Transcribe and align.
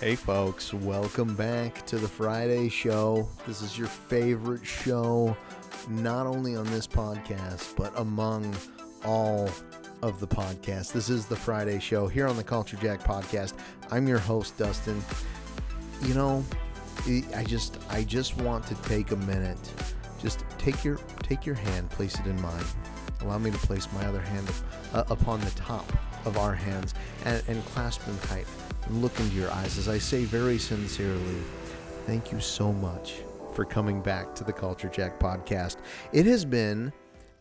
Hey, 0.00 0.14
folks, 0.16 0.72
welcome 0.74 1.34
back 1.34 1.84
to 1.86 1.98
the 1.98 2.06
Friday 2.06 2.68
Show. 2.68 3.28
This 3.46 3.62
is 3.62 3.78
your 3.78 3.88
favorite 3.88 4.64
show, 4.64 5.36
not 5.88 6.26
only 6.26 6.54
on 6.54 6.64
this 6.66 6.86
podcast, 6.86 7.74
but 7.76 7.92
among 7.98 8.54
all 9.04 9.48
of 10.02 10.20
the 10.20 10.28
podcasts. 10.28 10.92
This 10.92 11.08
is 11.08 11.26
the 11.26 11.36
Friday 11.36 11.80
Show 11.80 12.06
here 12.06 12.26
on 12.26 12.36
the 12.36 12.44
Culture 12.44 12.76
Jack 12.76 13.00
podcast. 13.02 13.54
I'm 13.90 14.06
your 14.06 14.18
host, 14.18 14.58
Dustin. 14.58 15.02
You 16.02 16.14
know, 16.14 16.44
I 17.34 17.44
just 17.44 17.78
I 17.88 18.04
just 18.04 18.36
want 18.38 18.66
to 18.66 18.74
take 18.82 19.10
a 19.10 19.16
minute. 19.16 19.58
Just 20.20 20.44
take 20.58 20.84
your 20.84 20.98
take 21.22 21.46
your 21.46 21.56
hand, 21.56 21.90
place 21.90 22.18
it 22.20 22.26
in 22.26 22.40
mine. 22.40 22.64
Allow 23.24 23.38
me 23.38 23.50
to 23.50 23.58
place 23.58 23.88
my 23.92 24.04
other 24.06 24.20
hand 24.20 24.50
uh, 24.92 25.04
upon 25.08 25.40
the 25.40 25.50
top 25.52 25.90
of 26.26 26.36
our 26.36 26.54
hands 26.54 26.94
and, 27.24 27.42
and 27.48 27.64
clasp 27.66 28.04
them 28.04 28.18
tight 28.18 28.46
and 28.86 29.02
look 29.02 29.18
into 29.18 29.34
your 29.34 29.50
eyes 29.50 29.78
as 29.78 29.88
I 29.88 29.98
say 29.98 30.24
very 30.24 30.58
sincerely, 30.58 31.42
thank 32.06 32.32
you 32.32 32.40
so 32.40 32.72
much 32.72 33.22
for 33.54 33.64
coming 33.64 34.02
back 34.02 34.34
to 34.34 34.44
the 34.44 34.52
Culture 34.52 34.88
Jack 34.88 35.18
podcast. 35.18 35.76
It 36.12 36.26
has 36.26 36.44
been 36.44 36.92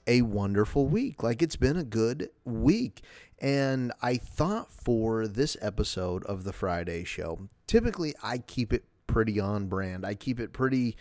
a 0.08 0.22
wonderful 0.22 0.88
week. 0.88 1.24
Like 1.24 1.42
it's 1.42 1.56
been 1.56 1.78
a 1.78 1.84
good 1.84 2.30
week. 2.46 3.02
And 3.40 3.92
I 4.02 4.18
thought 4.18 4.72
for 4.72 5.28
this 5.28 5.58
episode 5.62 6.24
of 6.26 6.44
the 6.44 6.54
Friday 6.54 7.04
show, 7.04 7.50
typically 7.68 8.14
I 8.24 8.38
keep 8.38 8.72
it 8.72 8.86
pretty 9.08 9.40
on 9.40 9.68
brand. 9.68 10.06
I 10.06 10.16
keep 10.16 10.40
it 10.40 10.54
pretty 10.54 10.96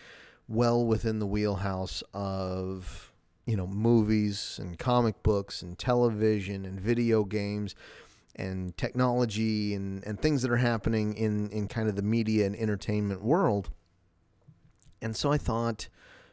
well 0.49 0.85
within 0.85 1.19
the 1.19 1.27
wheelhouse 1.27 2.03
of, 2.13 3.12
you 3.47 3.57
know, 3.57 3.67
movies 3.67 4.59
and 4.61 4.79
comic 4.79 5.23
books 5.23 5.63
and 5.63 5.79
television 5.79 6.65
and 6.65 6.81
video 6.81 7.25
games 7.25 7.75
and 8.37 8.77
technology 8.77 9.75
and, 9.75 10.05
and 10.05 10.21
things 10.21 10.43
that 10.43 10.51
are 10.51 10.57
happening 10.57 11.15
in, 11.15 11.51
in 11.51 11.69
kind 11.69 11.89
of 11.89 11.97
the 11.97 12.03
media 12.03 12.47
and 12.47 12.57
entertainment 12.57 13.23
world. 13.23 13.71
And 15.01 15.17
so 15.17 15.33
I 15.33 15.39
thought 15.39 15.89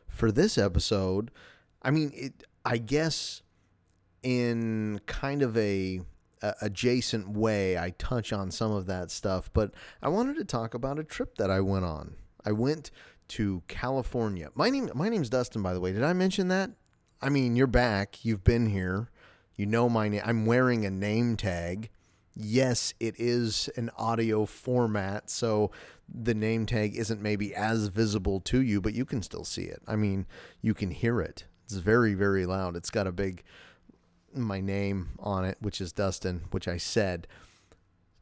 for 0.08 0.32
this 0.32 0.58
episode, 0.58 1.32
I 1.82 1.92
mean, 1.92 2.12
it, 2.14 2.44
I 2.64 2.78
guess 2.78 3.42
in 4.22 5.02
kind 5.08 5.42
of 5.42 5.58
a, 5.58 6.02
a, 6.42 6.54
adjacent 6.62 7.30
way, 7.30 7.78
I 7.78 7.92
touch 7.92 8.32
on 8.32 8.52
some 8.52 8.72
of 8.72 8.86
that 8.86 9.12
stuff, 9.12 9.50
but 9.54 9.72
I 10.02 10.10
wanted 10.10 10.36
to 10.38 10.46
talk 10.46 10.74
about 10.74 11.00
a 11.00 11.04
trip 11.04 11.38
that 11.38 11.50
I 11.50 11.62
went 11.62 11.86
on. 11.86 12.16
I 12.46 12.52
went 12.52 12.92
to 13.30 13.64
California. 13.68 14.50
My 14.56 14.70
name 14.70 14.90
my 14.96 15.08
name's 15.10 15.30
Dustin 15.30 15.62
by 15.62 15.74
the 15.74 15.80
way. 15.80 15.94
Did 15.94 16.04
I 16.04 16.14
mention 16.14 16.48
that? 16.48 16.72
I 17.22 17.30
mean, 17.30 17.56
you're 17.56 17.68
back. 17.68 18.24
You've 18.24 18.44
been 18.44 18.68
here. 18.68 19.10
You 19.56 19.66
know 19.66 19.90
my 19.90 20.08
name. 20.08 20.22
I'm 20.24 20.46
wearing 20.46 20.86
a 20.86 20.90
name 20.90 21.36
tag. 21.36 21.90
Yes, 22.34 22.94
it 23.00 23.16
is 23.18 23.70
an 23.76 23.90
audio 23.98 24.46
format, 24.46 25.30
so 25.30 25.72
the 26.08 26.34
name 26.34 26.66
tag 26.66 26.96
isn't 26.96 27.22
maybe 27.22 27.54
as 27.54 27.88
visible 27.88 28.40
to 28.42 28.62
you, 28.62 28.80
but 28.80 28.94
you 28.94 29.04
can 29.04 29.22
still 29.22 29.44
see 29.44 29.64
it. 29.64 29.82
I 29.86 29.98
mean, 29.98 30.26
you 30.62 30.74
can 30.74 30.92
hear 30.92 31.20
it. 31.20 31.44
It's 31.66 31.76
very, 31.76 32.14
very 32.14 32.46
loud. 32.46 32.78
It's 32.78 32.90
got 32.90 33.08
a 33.08 33.12
big 33.12 33.44
my 34.34 34.62
name 34.62 35.10
on 35.20 35.44
it, 35.44 35.58
which 35.60 35.82
is 35.82 35.92
Dustin, 35.92 36.44
which 36.52 36.68
I 36.68 36.78
said. 36.78 37.28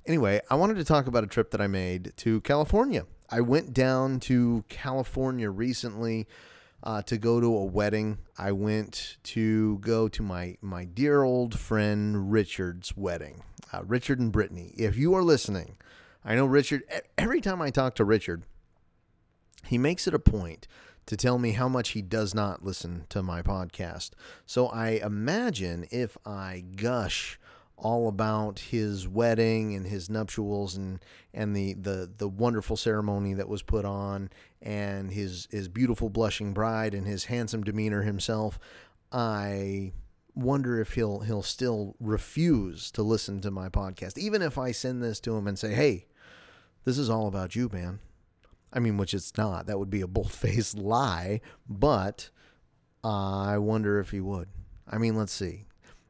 Anyway, 0.06 0.42
I 0.50 0.56
wanted 0.56 0.78
to 0.78 0.86
talk 0.86 1.06
about 1.06 1.24
a 1.24 1.28
trip 1.28 1.52
that 1.52 1.62
I 1.62 1.68
made 1.68 2.14
to 2.18 2.42
California. 2.42 3.06
I 3.30 3.42
went 3.42 3.74
down 3.74 4.20
to 4.22 4.64
California 4.70 5.50
recently 5.50 6.28
uh, 6.84 7.02
to 7.04 7.18
go 7.18 7.40
to 7.40 7.48
a 7.48 7.66
wedding. 7.66 8.20
I 8.38 8.52
went 8.52 9.18
to 9.24 9.78
go 9.80 10.08
to 10.08 10.22
my 10.22 10.58
my 10.62 10.86
dear 10.86 11.24
old 11.24 11.58
friend 11.58 12.32
Richard's 12.32 12.96
wedding. 12.96 13.44
Uh, 13.74 13.84
Richard 13.86 14.20
and 14.20 14.32
Brittany. 14.32 14.74
If 14.78 14.98
you 14.98 15.14
are 15.14 15.24
listening, 15.24 15.78
I 16.24 16.36
know 16.36 16.46
Richard. 16.46 16.84
Every 17.18 17.42
time 17.42 17.62
I 17.62 17.70
talk 17.70 17.96
to 17.96 18.06
Richard, 18.06 18.44
he 19.66 19.78
makes 19.78 20.08
it 20.08 20.14
a 20.14 20.20
point 20.20 20.68
to 21.06 21.18
tell 21.18 21.40
me 21.40 21.54
how 21.54 21.68
much 21.68 21.90
he 21.90 22.02
does 22.02 22.36
not 22.36 22.64
listen 22.64 23.06
to 23.10 23.24
my 23.24 23.42
podcast. 23.42 24.12
So 24.46 24.68
I 24.68 25.02
imagine 25.04 25.88
if 25.90 26.18
I 26.26 26.64
gush 26.76 27.40
all 27.78 28.08
about 28.08 28.60
his 28.60 29.08
wedding 29.08 29.76
and 29.76 29.86
his 29.86 30.10
nuptials 30.10 30.76
and 30.76 31.00
and 31.34 31.56
the 31.56 31.74
the 31.74 32.10
the 32.18 32.28
wonderful 32.28 32.76
ceremony 32.76 33.34
that 33.36 33.48
was 33.48 33.62
put 33.62 33.86
on 33.86 34.30
and 34.62 35.12
his 35.12 35.48
his 35.52 35.68
beautiful 35.68 36.10
blushing 36.10 36.54
bride 36.54 36.94
and 36.94 37.06
his 37.08 37.26
handsome 37.26 37.64
demeanor 37.64 38.02
himself 38.02 38.60
i 39.12 39.92
wonder 40.38 40.80
if 40.80 40.94
he'll 40.94 41.22
he'll 41.22 41.42
still 41.42 41.96
refuse 42.00 42.92
to 42.92 43.02
listen 43.02 43.42
to 43.42 43.50
my 43.50 43.70
podcast. 43.70 44.18
Even 44.18 44.42
if 44.42 44.58
i 44.58 44.72
send 44.72 45.04
this 45.04 45.20
to 45.22 45.36
him 45.36 45.48
and 45.48 45.58
say 45.58 45.74
hey 45.74 46.06
this 46.86 46.98
is 46.98 47.10
all 47.10 47.28
about 47.28 47.56
you 47.56 47.70
man. 47.74 48.00
I 48.72 48.80
mean 48.80 48.98
which 48.98 49.14
it's 49.14 49.36
not. 49.38 49.66
That 49.66 49.80
would 49.80 49.90
be 49.90 50.02
a 50.02 50.08
bold-faced 50.08 50.78
lie 50.78 51.42
but 51.68 52.30
i 53.04 53.58
wonder 53.58 54.00
if 54.00 54.12
he 54.12 54.22
would. 54.22 54.50
I 54.88 54.98
mean 54.98 55.16
let's 55.16 55.34
see. 55.34 55.66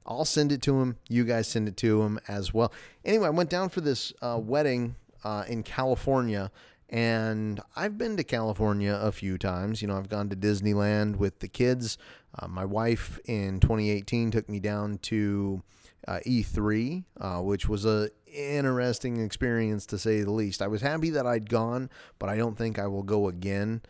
I'll 0.05 0.25
send 0.25 0.51
it 0.51 0.61
to 0.63 0.79
him. 0.81 0.97
You 1.09 1.23
guys 1.23 1.47
send 1.47 1.67
it 1.67 1.77
to 1.77 2.01
him 2.01 2.17
as 2.29 2.53
well. 2.53 2.71
Anyway, 3.03 3.27
I 3.27 3.31
went 3.31 3.49
down 3.49 3.67
for 3.67 3.81
this 3.81 4.13
uh, 4.21 4.39
wedding 4.41 4.95
uh, 5.25 5.43
in 5.49 5.63
California, 5.63 6.49
and 6.89 7.59
I've 7.75 7.97
been 7.97 8.17
to 8.17 8.23
California 8.23 8.97
a 9.01 9.11
few 9.11 9.37
times. 9.37 9.81
You 9.81 9.89
know, 9.89 9.97
I've 9.97 10.09
gone 10.09 10.29
to 10.29 10.35
Disneyland 10.35 11.17
with 11.17 11.39
the 11.39 11.47
kids. 11.47 11.97
Uh, 12.37 12.47
my 12.47 12.65
wife 12.65 13.19
in 13.25 13.59
2018 13.59 14.31
took 14.31 14.47
me 14.47 14.59
down 14.59 14.97
to 14.99 15.63
uh, 16.07 16.19
E3, 16.25 17.03
uh, 17.19 17.41
which 17.41 17.67
was 17.67 17.85
a 17.85 18.09
interesting 18.33 19.23
experience 19.23 19.85
to 19.87 19.97
say 19.97 20.21
the 20.21 20.31
least. 20.31 20.61
I 20.61 20.67
was 20.67 20.81
happy 20.81 21.09
that 21.11 21.25
I'd 21.25 21.49
gone, 21.49 21.89
but 22.19 22.29
I 22.29 22.37
don't 22.37 22.57
think 22.57 22.79
I 22.79 22.87
will 22.87 23.03
go 23.03 23.27
again 23.27 23.81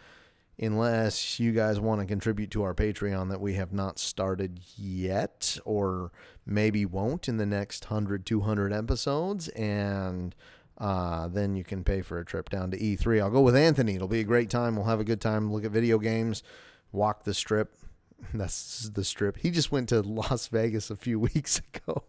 unless 0.60 1.40
you 1.40 1.52
guys 1.52 1.80
want 1.80 2.02
to 2.02 2.08
contribute 2.08 2.50
to 2.52 2.64
our 2.64 2.74
Patreon 2.74 3.30
that 3.30 3.42
we 3.42 3.54
have 3.54 3.72
not 3.72 4.00
started 4.00 4.60
yet, 4.76 5.60
or 5.66 6.12
maybe 6.46 6.86
won't 6.86 7.28
in 7.28 7.38
the 7.38 7.46
next 7.46 7.92
100, 7.92 8.26
200 8.26 8.74
episodes. 8.74 9.50
And 9.50 10.34
uh, 10.78 11.28
then 11.28 11.56
you 11.56 11.64
can 11.64 11.84
pay 11.84 12.02
for 12.02 12.20
a 12.20 12.26
trip 12.26 12.50
down 12.50 12.72
to 12.72 12.78
E3. 12.78 13.22
I'll 13.22 13.30
go 13.30 13.42
with 13.42 13.56
Anthony. 13.56 13.96
It'll 13.96 14.08
be 14.08 14.20
a 14.20 14.26
great 14.26 14.50
time. 14.50 14.76
We'll 14.76 14.86
have 14.86 15.00
a 15.00 15.06
good 15.06 15.22
time, 15.22 15.52
look 15.52 15.66
at 15.66 15.72
video 15.72 15.98
games, 15.98 16.44
walk 16.92 17.24
the 17.24 17.34
strip. 17.34 17.76
That's 18.34 18.90
the 18.90 19.04
strip. 19.04 19.38
He 19.38 19.52
just 19.52 19.72
went 19.72 19.90
to 19.90 20.02
Las 20.02 20.48
Vegas 20.48 20.90
a 20.90 20.96
few 20.96 21.20
weeks 21.34 21.60
ago. 21.60 22.04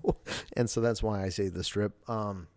and 0.57 0.69
so 0.69 0.81
that's 0.81 1.03
why 1.03 1.23
I 1.23 1.29
say 1.29 1.49
the 1.49 1.65
strip. 1.65 1.93
Um, 2.09 2.49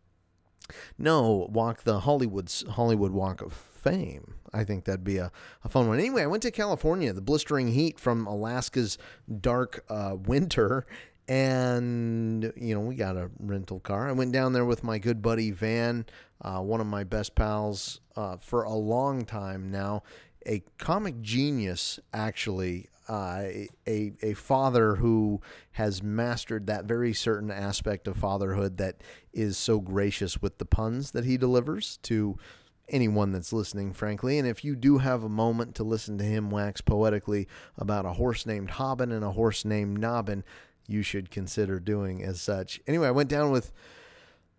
no, 0.97 1.49
walk 1.51 1.83
the 1.83 2.01
Hollywood's 2.01 2.63
Hollywood 2.69 3.11
Walk 3.11 3.41
of 3.41 3.51
Fame. 3.53 4.35
I 4.53 4.63
think 4.63 4.85
that'd 4.85 5.03
be 5.03 5.17
a, 5.17 5.31
a 5.63 5.69
fun 5.69 5.87
one. 5.87 5.99
Anyway, 5.99 6.23
I 6.23 6.27
went 6.27 6.43
to 6.43 6.51
California, 6.51 7.11
the 7.13 7.21
blistering 7.21 7.69
heat 7.69 7.99
from 7.99 8.27
Alaska's 8.27 8.97
dark 9.39 9.83
uh, 9.89 10.15
winter, 10.17 10.85
and 11.31 12.51
you 12.57 12.75
know 12.75 12.81
we 12.81 12.93
got 12.93 13.15
a 13.15 13.31
rental 13.39 13.79
car. 13.79 14.09
I 14.09 14.11
went 14.11 14.33
down 14.33 14.51
there 14.51 14.65
with 14.65 14.83
my 14.83 14.97
good 14.97 15.21
buddy 15.21 15.49
Van, 15.49 16.05
uh, 16.41 16.59
one 16.59 16.81
of 16.81 16.87
my 16.87 17.05
best 17.05 17.35
pals 17.35 18.01
uh, 18.17 18.35
for 18.35 18.63
a 18.63 18.73
long 18.73 19.23
time 19.23 19.71
now, 19.71 20.03
a 20.45 20.61
comic 20.77 21.21
genius 21.21 21.99
actually. 22.13 22.87
Uh, 23.07 23.43
a 23.87 24.13
a 24.21 24.33
father 24.33 24.95
who 24.95 25.41
has 25.71 26.03
mastered 26.03 26.67
that 26.67 26.85
very 26.85 27.13
certain 27.13 27.49
aspect 27.49 28.07
of 28.07 28.15
fatherhood 28.15 28.77
that 28.77 29.01
is 29.33 29.57
so 29.57 29.79
gracious 29.79 30.41
with 30.41 30.59
the 30.59 30.65
puns 30.65 31.11
that 31.11 31.25
he 31.25 31.35
delivers 31.35 31.97
to 32.03 32.37
anyone 32.87 33.31
that's 33.31 33.51
listening, 33.51 33.91
frankly. 33.91 34.37
And 34.37 34.47
if 34.47 34.63
you 34.63 34.75
do 34.75 34.99
have 34.99 35.23
a 35.23 35.29
moment 35.29 35.75
to 35.75 35.83
listen 35.83 36.17
to 36.19 36.23
him 36.23 36.51
wax 36.51 36.79
poetically 36.79 37.47
about 37.77 38.05
a 38.05 38.13
horse 38.13 38.45
named 38.45 38.71
Hobbin 38.71 39.11
and 39.11 39.25
a 39.25 39.31
horse 39.31 39.65
named 39.65 39.99
Nobbin, 39.99 40.43
you 40.91 41.03
should 41.03 41.31
consider 41.31 41.79
doing 41.79 42.23
as 42.23 42.41
such. 42.41 42.79
Anyway, 42.87 43.07
I 43.07 43.11
went 43.11 43.29
down 43.29 43.51
with 43.51 43.71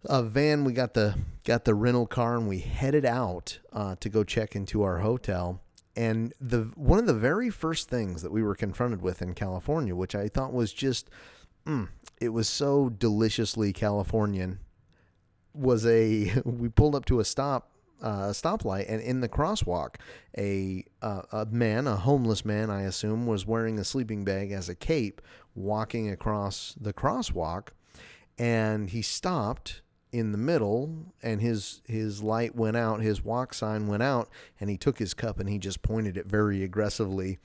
a 0.05 0.23
van. 0.23 0.65
We 0.65 0.73
got 0.73 0.95
the 0.95 1.17
got 1.45 1.65
the 1.65 1.75
rental 1.75 2.07
car 2.07 2.37
and 2.37 2.49
we 2.49 2.61
headed 2.61 3.05
out 3.05 3.59
uh, 3.73 3.97
to 4.01 4.09
go 4.09 4.25
check 4.25 4.57
into 4.57 4.83
our 4.83 4.99
hotel. 4.99 5.61
And 5.95 6.33
the 6.41 6.71
one 6.75 6.99
of 6.99 7.07
the 7.07 7.15
very 7.15 7.51
first 7.51 7.89
things 7.89 8.23
that 8.23 8.33
we 8.33 8.43
were 8.43 8.55
confronted 8.55 9.03
with 9.03 9.21
in 9.23 9.35
California, 9.35 9.95
which 9.95 10.15
I 10.15 10.29
thought 10.29 10.53
was 10.53 10.73
just, 10.73 11.11
mm, 11.67 11.89
it 12.21 12.31
was 12.31 12.49
so 12.49 12.89
deliciously 12.89 13.73
Californian, 13.73 14.61
was 15.55 15.87
a 15.87 16.33
we 16.45 16.69
pulled 16.69 16.95
up 16.95 17.05
to 17.07 17.21
a 17.21 17.25
stop 17.25 17.72
uh, 18.03 18.29
stoplight, 18.31 18.87
and 18.89 19.01
in 19.01 19.21
the 19.21 19.29
crosswalk, 19.29 19.97
a 20.37 20.85
uh, 21.01 21.23
a 21.33 21.47
man, 21.47 21.87
a 21.87 21.97
homeless 21.97 22.45
man, 22.45 22.71
I 22.71 22.83
assume, 22.83 23.27
was 23.27 23.47
wearing 23.47 23.79
a 23.79 23.85
sleeping 23.85 24.25
bag 24.25 24.53
as 24.53 24.69
a 24.69 24.75
cape, 24.75 25.23
walking 25.55 26.11
across 26.11 26.75
the 26.81 26.93
crosswalk, 26.93 27.69
and 28.39 28.91
he 28.91 29.03
stopped 29.03 29.83
in 30.11 30.33
the 30.33 30.39
middle, 30.39 31.13
and 31.23 31.41
his 31.41 31.81
his 31.87 32.23
light 32.23 32.55
went 32.55 32.77
out, 32.77 33.01
his 33.01 33.25
walk 33.25 33.55
sign 33.55 33.87
went 33.87 34.03
out, 34.03 34.29
and 34.61 34.69
he 34.69 34.77
took 34.77 34.99
his 34.99 35.15
cup 35.15 35.41
and 35.41 35.49
he 35.49 35.59
just 35.59 35.83
pointed 35.83 36.17
it 36.17 36.27
very 36.27 36.63
aggressively 36.63 37.39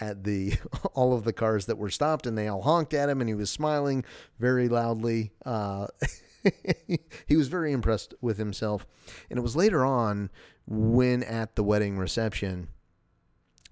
at 0.00 0.24
the 0.24 0.54
all 0.94 1.12
of 1.12 1.24
the 1.24 1.32
cars 1.32 1.66
that 1.66 1.78
were 1.78 1.90
stopped, 1.90 2.26
and 2.26 2.36
they 2.36 2.48
all 2.48 2.62
honked 2.62 2.94
at 2.94 3.08
him, 3.08 3.20
and 3.20 3.28
he 3.28 3.34
was 3.34 3.50
smiling 3.50 4.04
very 4.38 4.68
loudly. 4.68 5.32
Uh, 5.44 5.86
he 7.26 7.36
was 7.36 7.48
very 7.48 7.72
impressed 7.72 8.14
with 8.20 8.38
himself, 8.38 8.86
and 9.30 9.38
it 9.38 9.42
was 9.42 9.56
later 9.56 9.84
on 9.84 10.30
when 10.66 11.22
at 11.22 11.56
the 11.56 11.64
wedding 11.64 11.98
reception. 11.98 12.68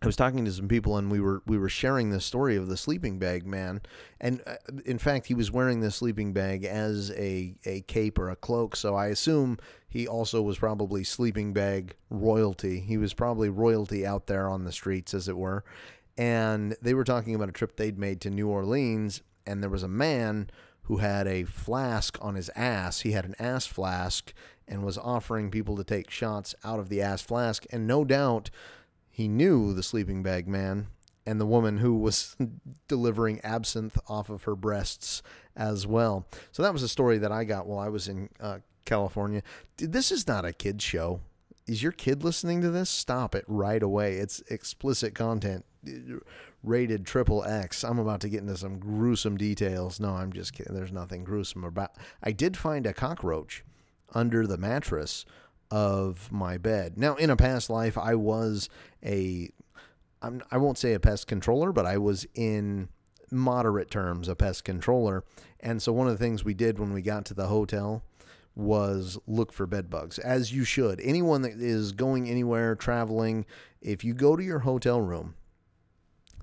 I 0.02 0.06
was 0.06 0.16
talking 0.16 0.44
to 0.44 0.52
some 0.52 0.68
people 0.68 0.98
and 0.98 1.10
we 1.10 1.20
were 1.20 1.42
we 1.46 1.56
were 1.56 1.70
sharing 1.70 2.10
the 2.10 2.20
story 2.20 2.54
of 2.56 2.68
the 2.68 2.76
sleeping 2.76 3.18
bag 3.18 3.46
man, 3.46 3.80
and 4.20 4.42
uh, 4.46 4.56
in 4.84 4.98
fact 4.98 5.26
he 5.26 5.34
was 5.34 5.50
wearing 5.50 5.80
the 5.80 5.90
sleeping 5.90 6.34
bag 6.34 6.64
as 6.64 7.10
a 7.12 7.56
a 7.64 7.80
cape 7.82 8.18
or 8.18 8.28
a 8.28 8.36
cloak. 8.36 8.76
So 8.76 8.94
I 8.94 9.06
assume 9.06 9.58
he 9.88 10.06
also 10.06 10.42
was 10.42 10.58
probably 10.58 11.02
sleeping 11.02 11.54
bag 11.54 11.94
royalty. 12.10 12.80
He 12.80 12.98
was 12.98 13.14
probably 13.14 13.48
royalty 13.48 14.06
out 14.06 14.26
there 14.26 14.48
on 14.48 14.64
the 14.64 14.72
streets, 14.72 15.14
as 15.14 15.28
it 15.28 15.36
were. 15.36 15.64
And 16.18 16.76
they 16.82 16.92
were 16.92 17.04
talking 17.04 17.34
about 17.34 17.48
a 17.48 17.52
trip 17.52 17.76
they'd 17.76 17.98
made 17.98 18.20
to 18.22 18.30
New 18.30 18.48
Orleans, 18.48 19.22
and 19.46 19.62
there 19.62 19.70
was 19.70 19.82
a 19.82 19.88
man 19.88 20.50
who 20.86 20.98
had 20.98 21.26
a 21.26 21.44
flask 21.44 22.16
on 22.20 22.34
his 22.34 22.50
ass. 22.54 23.00
He 23.00 23.12
had 23.12 23.24
an 23.24 23.34
ass 23.38 23.66
flask 23.66 24.32
and 24.68 24.84
was 24.84 24.98
offering 24.98 25.50
people 25.50 25.76
to 25.76 25.84
take 25.84 26.10
shots 26.10 26.54
out 26.64 26.78
of 26.78 26.88
the 26.88 27.02
ass 27.02 27.22
flask. 27.22 27.64
And 27.70 27.86
no 27.86 28.04
doubt 28.04 28.50
he 29.08 29.28
knew 29.28 29.72
the 29.72 29.82
sleeping 29.82 30.22
bag 30.22 30.46
man 30.46 30.88
and 31.24 31.40
the 31.40 31.46
woman 31.46 31.78
who 31.78 31.96
was 31.96 32.36
delivering 32.88 33.40
absinthe 33.42 33.98
off 34.08 34.30
of 34.30 34.44
her 34.44 34.54
breasts 34.54 35.22
as 35.56 35.86
well. 35.86 36.26
So 36.52 36.62
that 36.62 36.72
was 36.72 36.82
a 36.82 36.88
story 36.88 37.18
that 37.18 37.32
I 37.32 37.44
got 37.44 37.66
while 37.66 37.80
I 37.80 37.88
was 37.88 38.06
in 38.08 38.28
uh, 38.40 38.58
California. 38.84 39.42
This 39.76 40.12
is 40.12 40.28
not 40.28 40.44
a 40.44 40.52
kid's 40.52 40.84
show. 40.84 41.20
Is 41.66 41.82
your 41.82 41.92
kid 41.92 42.22
listening 42.22 42.60
to 42.62 42.70
this? 42.70 42.88
Stop 42.88 43.34
it 43.34 43.44
right 43.48 43.82
away. 43.82 44.14
It's 44.14 44.40
explicit 44.50 45.16
content, 45.16 45.64
rated 46.66 47.06
triple 47.06 47.44
X. 47.44 47.84
I'm 47.84 47.98
about 47.98 48.20
to 48.20 48.28
get 48.28 48.40
into 48.40 48.56
some 48.56 48.78
gruesome 48.78 49.36
details. 49.36 50.00
No, 50.00 50.10
I'm 50.10 50.32
just 50.32 50.52
kidding. 50.52 50.74
There's 50.74 50.92
nothing 50.92 51.24
gruesome 51.24 51.64
about. 51.64 51.92
I 52.22 52.32
did 52.32 52.56
find 52.56 52.86
a 52.86 52.92
cockroach 52.92 53.64
under 54.14 54.46
the 54.46 54.58
mattress 54.58 55.24
of 55.70 56.30
my 56.30 56.58
bed. 56.58 56.98
Now, 56.98 57.14
in 57.16 57.30
a 57.30 57.36
past 57.36 57.70
life, 57.70 57.96
I 57.96 58.14
was 58.14 58.68
a, 59.04 59.50
I'm, 60.22 60.42
I 60.50 60.58
won't 60.58 60.78
say 60.78 60.92
a 60.94 61.00
pest 61.00 61.26
controller, 61.26 61.72
but 61.72 61.86
I 61.86 61.98
was 61.98 62.26
in 62.34 62.88
moderate 63.30 63.90
terms 63.90 64.28
a 64.28 64.36
pest 64.36 64.64
controller. 64.64 65.24
And 65.60 65.82
so 65.82 65.92
one 65.92 66.06
of 66.06 66.12
the 66.12 66.24
things 66.24 66.44
we 66.44 66.54
did 66.54 66.78
when 66.78 66.92
we 66.92 67.02
got 67.02 67.24
to 67.26 67.34
the 67.34 67.46
hotel 67.46 68.02
was 68.54 69.18
look 69.26 69.52
for 69.52 69.66
bed 69.66 69.90
bugs, 69.90 70.18
as 70.18 70.52
you 70.52 70.64
should. 70.64 71.00
Anyone 71.00 71.42
that 71.42 71.60
is 71.60 71.92
going 71.92 72.28
anywhere, 72.28 72.74
traveling, 72.74 73.44
if 73.82 74.02
you 74.02 74.14
go 74.14 74.34
to 74.34 74.42
your 74.42 74.60
hotel 74.60 75.00
room, 75.00 75.34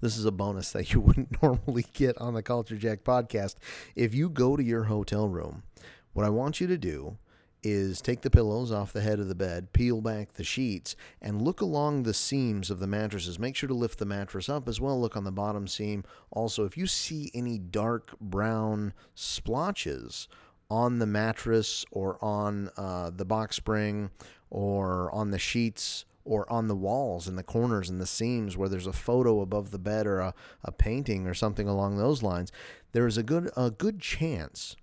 this 0.03 0.17
is 0.17 0.25
a 0.25 0.31
bonus 0.31 0.71
that 0.71 0.93
you 0.93 0.99
wouldn't 1.01 1.41
normally 1.41 1.85
get 1.93 2.17
on 2.17 2.33
the 2.33 2.43
Culture 2.43 2.75
Jack 2.75 3.03
podcast. 3.03 3.55
If 3.95 4.13
you 4.13 4.29
go 4.29 4.57
to 4.57 4.63
your 4.63 4.83
hotel 4.83 5.29
room, 5.29 5.63
what 6.11 6.25
I 6.25 6.29
want 6.29 6.59
you 6.59 6.67
to 6.67 6.77
do 6.77 7.17
is 7.65 8.01
take 8.01 8.19
the 8.21 8.29
pillows 8.29 8.73
off 8.73 8.91
the 8.91 8.99
head 8.99 9.21
of 9.21 9.29
the 9.29 9.35
bed, 9.35 9.71
peel 9.71 10.01
back 10.01 10.33
the 10.33 10.43
sheets, 10.43 10.97
and 11.21 11.41
look 11.41 11.61
along 11.61 12.03
the 12.03 12.13
seams 12.13 12.69
of 12.69 12.79
the 12.79 12.87
mattresses. 12.87 13.39
Make 13.39 13.55
sure 13.55 13.69
to 13.69 13.73
lift 13.73 13.97
the 13.97 14.05
mattress 14.05 14.49
up 14.49 14.67
as 14.67 14.81
well. 14.81 14.99
Look 14.99 15.15
on 15.15 15.23
the 15.23 15.31
bottom 15.31 15.69
seam. 15.69 16.03
Also, 16.31 16.65
if 16.65 16.75
you 16.75 16.85
see 16.85 17.31
any 17.33 17.57
dark 17.57 18.19
brown 18.19 18.91
splotches 19.15 20.27
on 20.69 20.99
the 20.99 21.05
mattress 21.05 21.85
or 21.91 22.17
on 22.21 22.69
uh, 22.75 23.09
the 23.15 23.23
box 23.23 23.55
spring 23.55 24.11
or 24.49 25.09
on 25.13 25.31
the 25.31 25.39
sheets 25.39 26.03
or 26.25 26.51
on 26.51 26.67
the 26.67 26.75
walls 26.75 27.27
in 27.27 27.35
the 27.35 27.43
corners 27.43 27.89
and 27.89 27.99
the 27.99 28.05
seams 28.05 28.57
where 28.57 28.69
there's 28.69 28.87
a 28.87 28.93
photo 28.93 29.41
above 29.41 29.71
the 29.71 29.79
bed 29.79 30.07
or 30.07 30.19
a, 30.19 30.33
a 30.63 30.71
painting 30.71 31.27
or 31.27 31.33
something 31.33 31.67
along 31.67 31.97
those 31.97 32.23
lines, 32.23 32.51
there 32.91 33.07
is 33.07 33.17
a 33.17 33.23
good 33.23 33.49
a 33.57 33.71
good 33.71 33.99
chance 33.99 34.75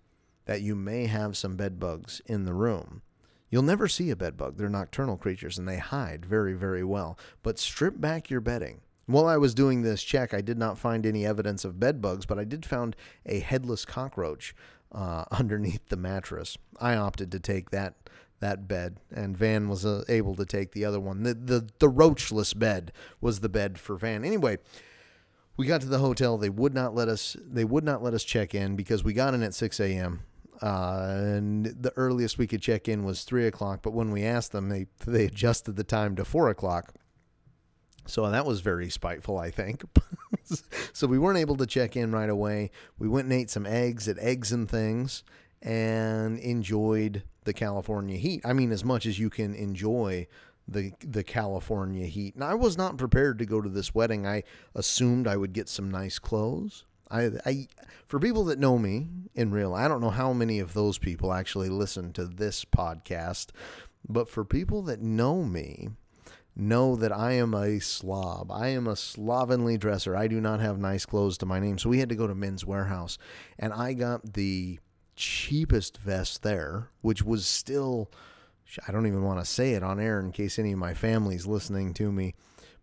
that 0.46 0.62
you 0.62 0.74
may 0.74 1.06
have 1.06 1.36
some 1.36 1.56
bed 1.56 1.78
bugs 1.78 2.20
in 2.26 2.44
the 2.44 2.54
room. 2.54 3.02
You'll 3.50 3.62
never 3.62 3.88
see 3.88 4.10
a 4.10 4.16
bed 4.16 4.36
bug. 4.36 4.56
They're 4.56 4.68
nocturnal 4.68 5.16
creatures 5.16 5.58
and 5.58 5.68
they 5.68 5.78
hide 5.78 6.24
very, 6.24 6.54
very 6.54 6.84
well. 6.84 7.18
But 7.42 7.58
strip 7.58 8.00
back 8.00 8.30
your 8.30 8.40
bedding. 8.40 8.80
While 9.06 9.26
I 9.26 9.38
was 9.38 9.54
doing 9.54 9.82
this 9.82 10.04
check, 10.04 10.32
I 10.32 10.40
did 10.40 10.56
not 10.56 10.78
find 10.78 11.04
any 11.04 11.26
evidence 11.26 11.64
of 11.64 11.80
bed 11.80 12.00
bugs, 12.00 12.26
but 12.26 12.38
I 12.38 12.44
did 12.44 12.64
find 12.64 12.94
a 13.26 13.40
headless 13.40 13.84
cockroach 13.84 14.54
uh, 14.92 15.24
underneath 15.30 15.88
the 15.88 15.96
mattress. 15.96 16.56
I 16.80 16.96
opted 16.96 17.32
to 17.32 17.40
take 17.40 17.70
that 17.70 17.94
that 18.40 18.66
bed, 18.66 18.96
and 19.10 19.36
Van 19.36 19.68
was 19.68 19.84
uh, 19.84 20.02
able 20.08 20.34
to 20.34 20.46
take 20.46 20.72
the 20.72 20.84
other 20.84 20.98
one. 20.98 21.22
The, 21.22 21.34
the 21.34 21.68
the 21.78 21.90
roachless 21.90 22.58
bed 22.58 22.92
was 23.20 23.40
the 23.40 23.50
bed 23.50 23.78
for 23.78 23.96
Van. 23.96 24.24
Anyway, 24.24 24.58
we 25.56 25.66
got 25.66 25.82
to 25.82 25.88
the 25.88 25.98
hotel. 25.98 26.38
They 26.38 26.48
would 26.48 26.74
not 26.74 26.94
let 26.94 27.08
us. 27.08 27.36
They 27.38 27.64
would 27.64 27.84
not 27.84 28.02
let 28.02 28.14
us 28.14 28.24
check 28.24 28.54
in 28.54 28.76
because 28.76 29.04
we 29.04 29.12
got 29.12 29.34
in 29.34 29.42
at 29.42 29.54
6 29.54 29.78
a.m. 29.80 30.22
Uh, 30.62 31.06
and 31.10 31.66
the 31.66 31.92
earliest 31.96 32.38
we 32.38 32.46
could 32.46 32.60
check 32.62 32.88
in 32.88 33.04
was 33.04 33.24
three 33.24 33.46
o'clock. 33.46 33.80
But 33.82 33.92
when 33.92 34.10
we 34.10 34.24
asked 34.24 34.52
them, 34.52 34.68
they 34.68 34.86
they 35.06 35.26
adjusted 35.26 35.76
the 35.76 35.84
time 35.84 36.16
to 36.16 36.24
four 36.24 36.48
o'clock. 36.48 36.94
So 38.10 38.28
that 38.28 38.46
was 38.46 38.60
very 38.60 38.90
spiteful, 38.90 39.38
I 39.38 39.50
think. 39.50 39.84
so 40.92 41.06
we 41.06 41.18
weren't 41.18 41.38
able 41.38 41.56
to 41.56 41.66
check 41.66 41.96
in 41.96 42.12
right 42.12 42.30
away. 42.30 42.70
We 42.98 43.08
went 43.08 43.26
and 43.26 43.32
ate 43.32 43.50
some 43.50 43.66
eggs 43.66 44.08
at 44.08 44.18
Eggs 44.18 44.52
and 44.52 44.68
Things 44.68 45.22
and 45.62 46.38
enjoyed 46.38 47.22
the 47.44 47.52
California 47.52 48.16
heat. 48.16 48.42
I 48.44 48.52
mean, 48.52 48.72
as 48.72 48.84
much 48.84 49.06
as 49.06 49.18
you 49.18 49.30
can 49.30 49.54
enjoy 49.54 50.26
the 50.68 50.92
the 51.00 51.24
California 51.24 52.06
heat. 52.06 52.36
Now, 52.36 52.48
I 52.48 52.54
was 52.54 52.78
not 52.78 52.96
prepared 52.96 53.38
to 53.38 53.46
go 53.46 53.60
to 53.60 53.68
this 53.68 53.94
wedding. 53.94 54.26
I 54.26 54.44
assumed 54.74 55.26
I 55.26 55.36
would 55.36 55.52
get 55.52 55.68
some 55.68 55.90
nice 55.90 56.18
clothes. 56.18 56.84
I, 57.10 57.30
I, 57.44 57.68
for 58.06 58.20
people 58.20 58.44
that 58.44 58.60
know 58.60 58.78
me 58.78 59.08
in 59.34 59.50
real, 59.50 59.74
I 59.74 59.88
don't 59.88 60.00
know 60.00 60.10
how 60.10 60.32
many 60.32 60.60
of 60.60 60.74
those 60.74 60.96
people 60.96 61.32
actually 61.32 61.68
listen 61.68 62.12
to 62.12 62.24
this 62.24 62.64
podcast, 62.64 63.48
but 64.08 64.28
for 64.28 64.44
people 64.44 64.82
that 64.82 65.02
know 65.02 65.42
me, 65.42 65.88
know 66.56 66.96
that 66.96 67.12
I 67.12 67.32
am 67.32 67.54
a 67.54 67.80
slob. 67.80 68.50
I 68.50 68.68
am 68.68 68.86
a 68.86 68.96
slovenly 68.96 69.78
dresser. 69.78 70.16
I 70.16 70.26
do 70.26 70.40
not 70.40 70.60
have 70.60 70.78
nice 70.78 71.06
clothes 71.06 71.38
to 71.38 71.46
my 71.46 71.60
name. 71.60 71.78
So 71.78 71.88
we 71.88 71.98
had 72.00 72.08
to 72.08 72.14
go 72.14 72.26
to 72.26 72.34
Men's 72.34 72.64
Wearhouse, 72.64 73.18
and 73.58 73.72
I 73.72 73.92
got 73.92 74.34
the 74.34 74.78
cheapest 75.16 75.98
vest 75.98 76.42
there, 76.42 76.90
which 77.02 77.22
was 77.22 77.46
still, 77.46 78.10
I 78.86 78.92
don't 78.92 79.06
even 79.06 79.22
want 79.22 79.38
to 79.38 79.44
say 79.44 79.72
it 79.72 79.82
on 79.82 80.00
air 80.00 80.20
in 80.20 80.32
case 80.32 80.58
any 80.58 80.72
of 80.72 80.78
my 80.78 80.94
family's 80.94 81.46
listening 81.46 81.94
to 81.94 82.10
me, 82.10 82.34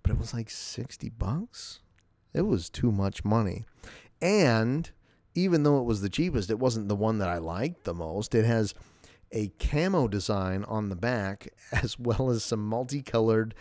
but 0.04 0.12
it 0.12 0.18
was 0.18 0.34
like 0.34 0.50
60 0.50 1.10
bucks. 1.10 1.80
It 2.34 2.44
was 2.44 2.69
too 2.69 2.92
much 2.92 3.25
money. 3.25 3.66
And 4.22 4.90
even 5.34 5.64
though 5.64 5.80
it 5.80 5.86
was 5.86 6.02
the 6.02 6.10
cheapest, 6.10 6.50
it 6.50 6.59
wasn't 6.59 6.90
the 6.90 6.95
one 6.95 7.19
that 7.19 7.30
I 7.30 7.38
liked 7.38 7.83
the 7.83 7.94
most. 7.94 8.33
It 8.33 8.45
has 8.45 8.74
a 9.31 9.50
camo 9.60 10.07
design 10.07 10.64
on 10.66 10.90
the 10.90 10.96
back 10.96 11.50
as 11.72 12.00
well 12.00 12.30
as 12.30 12.44
some 12.44 12.66
multicolored 12.66 13.54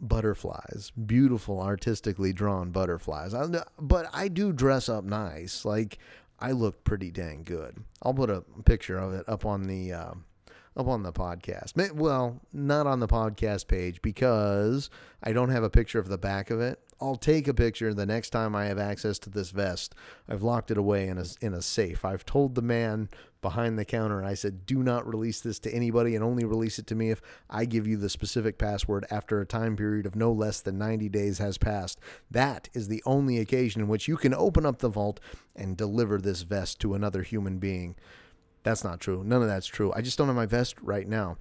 butterflies, 0.00 0.90
beautiful 1.06 1.60
artistically 1.60 2.32
drawn 2.32 2.70
butterflies. 2.70 3.34
But 3.80 4.06
I 4.12 4.28
do 4.28 4.52
dress 4.52 4.88
up 4.88 5.04
nice. 5.04 5.64
Like 5.64 5.98
I 6.40 6.52
look 6.52 6.82
pretty 6.84 7.10
dang 7.10 7.44
good. 7.44 7.84
I'll 8.02 8.14
put 8.14 8.30
a 8.30 8.42
picture 8.64 8.98
of 8.98 9.14
it 9.14 9.28
up 9.28 9.46
on 9.46 9.62
the 9.64 9.92
uh, 9.92 10.14
up 10.76 10.86
on 10.86 11.02
the 11.02 11.12
podcast. 11.12 11.94
Well, 11.94 12.40
not 12.52 12.86
on 12.86 13.00
the 13.00 13.08
podcast 13.08 13.68
page 13.68 14.00
because 14.02 14.90
I 15.22 15.32
don't 15.32 15.50
have 15.50 15.62
a 15.62 15.70
picture 15.70 15.98
of 15.98 16.08
the 16.08 16.18
back 16.18 16.50
of 16.50 16.60
it. 16.60 16.78
I'll 17.00 17.16
take 17.16 17.48
a 17.48 17.54
picture 17.54 17.92
the 17.92 18.06
next 18.06 18.30
time 18.30 18.54
I 18.54 18.66
have 18.66 18.78
access 18.78 19.18
to 19.20 19.30
this 19.30 19.50
vest. 19.50 19.94
I've 20.28 20.44
locked 20.44 20.70
it 20.70 20.78
away 20.78 21.08
in 21.08 21.18
a, 21.18 21.24
in 21.40 21.52
a 21.52 21.60
safe. 21.60 22.04
I've 22.04 22.24
told 22.24 22.54
the 22.54 22.62
man 22.62 23.08
behind 23.40 23.76
the 23.76 23.84
counter, 23.84 24.22
I 24.22 24.34
said, 24.34 24.66
do 24.66 24.84
not 24.84 25.06
release 25.06 25.40
this 25.40 25.58
to 25.60 25.74
anybody 25.74 26.14
and 26.14 26.22
only 26.22 26.44
release 26.44 26.78
it 26.78 26.86
to 26.86 26.94
me 26.94 27.10
if 27.10 27.20
I 27.50 27.64
give 27.64 27.88
you 27.88 27.96
the 27.96 28.08
specific 28.08 28.56
password 28.56 29.04
after 29.10 29.40
a 29.40 29.46
time 29.46 29.76
period 29.76 30.06
of 30.06 30.14
no 30.14 30.30
less 30.30 30.60
than 30.60 30.78
90 30.78 31.08
days 31.08 31.38
has 31.38 31.58
passed. 31.58 31.98
That 32.30 32.68
is 32.72 32.86
the 32.86 33.02
only 33.04 33.38
occasion 33.38 33.82
in 33.82 33.88
which 33.88 34.06
you 34.06 34.16
can 34.16 34.32
open 34.32 34.64
up 34.64 34.78
the 34.78 34.88
vault 34.88 35.18
and 35.56 35.76
deliver 35.76 36.18
this 36.18 36.42
vest 36.42 36.78
to 36.80 36.94
another 36.94 37.22
human 37.24 37.58
being. 37.58 37.96
That's 38.62 38.84
not 38.84 39.00
true. 39.00 39.22
None 39.24 39.42
of 39.42 39.48
that's 39.48 39.66
true. 39.66 39.92
I 39.94 40.02
just 40.02 40.18
don't 40.18 40.28
have 40.28 40.36
my 40.36 40.46
vest 40.46 40.76
right 40.82 41.06
now. 41.06 41.36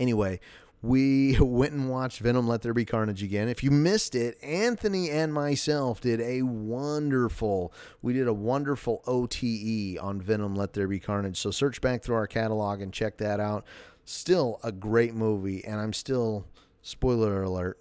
Anyway, 0.00 0.40
we 0.84 1.38
went 1.40 1.72
and 1.72 1.88
watched 1.88 2.20
Venom 2.20 2.46
Let 2.46 2.62
There 2.62 2.74
Be 2.74 2.84
Carnage 2.84 3.22
again. 3.22 3.48
If 3.48 3.62
you 3.62 3.70
missed 3.70 4.14
it, 4.14 4.38
Anthony 4.42 5.10
and 5.10 5.32
myself 5.32 6.00
did 6.00 6.20
a 6.20 6.42
wonderful, 6.42 7.72
we 8.02 8.12
did 8.12 8.28
a 8.28 8.34
wonderful 8.34 9.02
OTE 9.06 9.98
on 9.98 10.20
Venom 10.20 10.54
Let 10.54 10.74
There 10.74 10.88
Be 10.88 11.00
Carnage. 11.00 11.38
So 11.38 11.50
search 11.50 11.80
back 11.80 12.02
through 12.02 12.16
our 12.16 12.26
catalog 12.26 12.80
and 12.80 12.92
check 12.92 13.16
that 13.18 13.40
out. 13.40 13.64
Still 14.04 14.60
a 14.62 14.70
great 14.70 15.14
movie, 15.14 15.64
and 15.64 15.80
I'm 15.80 15.94
still, 15.94 16.46
spoiler 16.82 17.42
alert, 17.42 17.80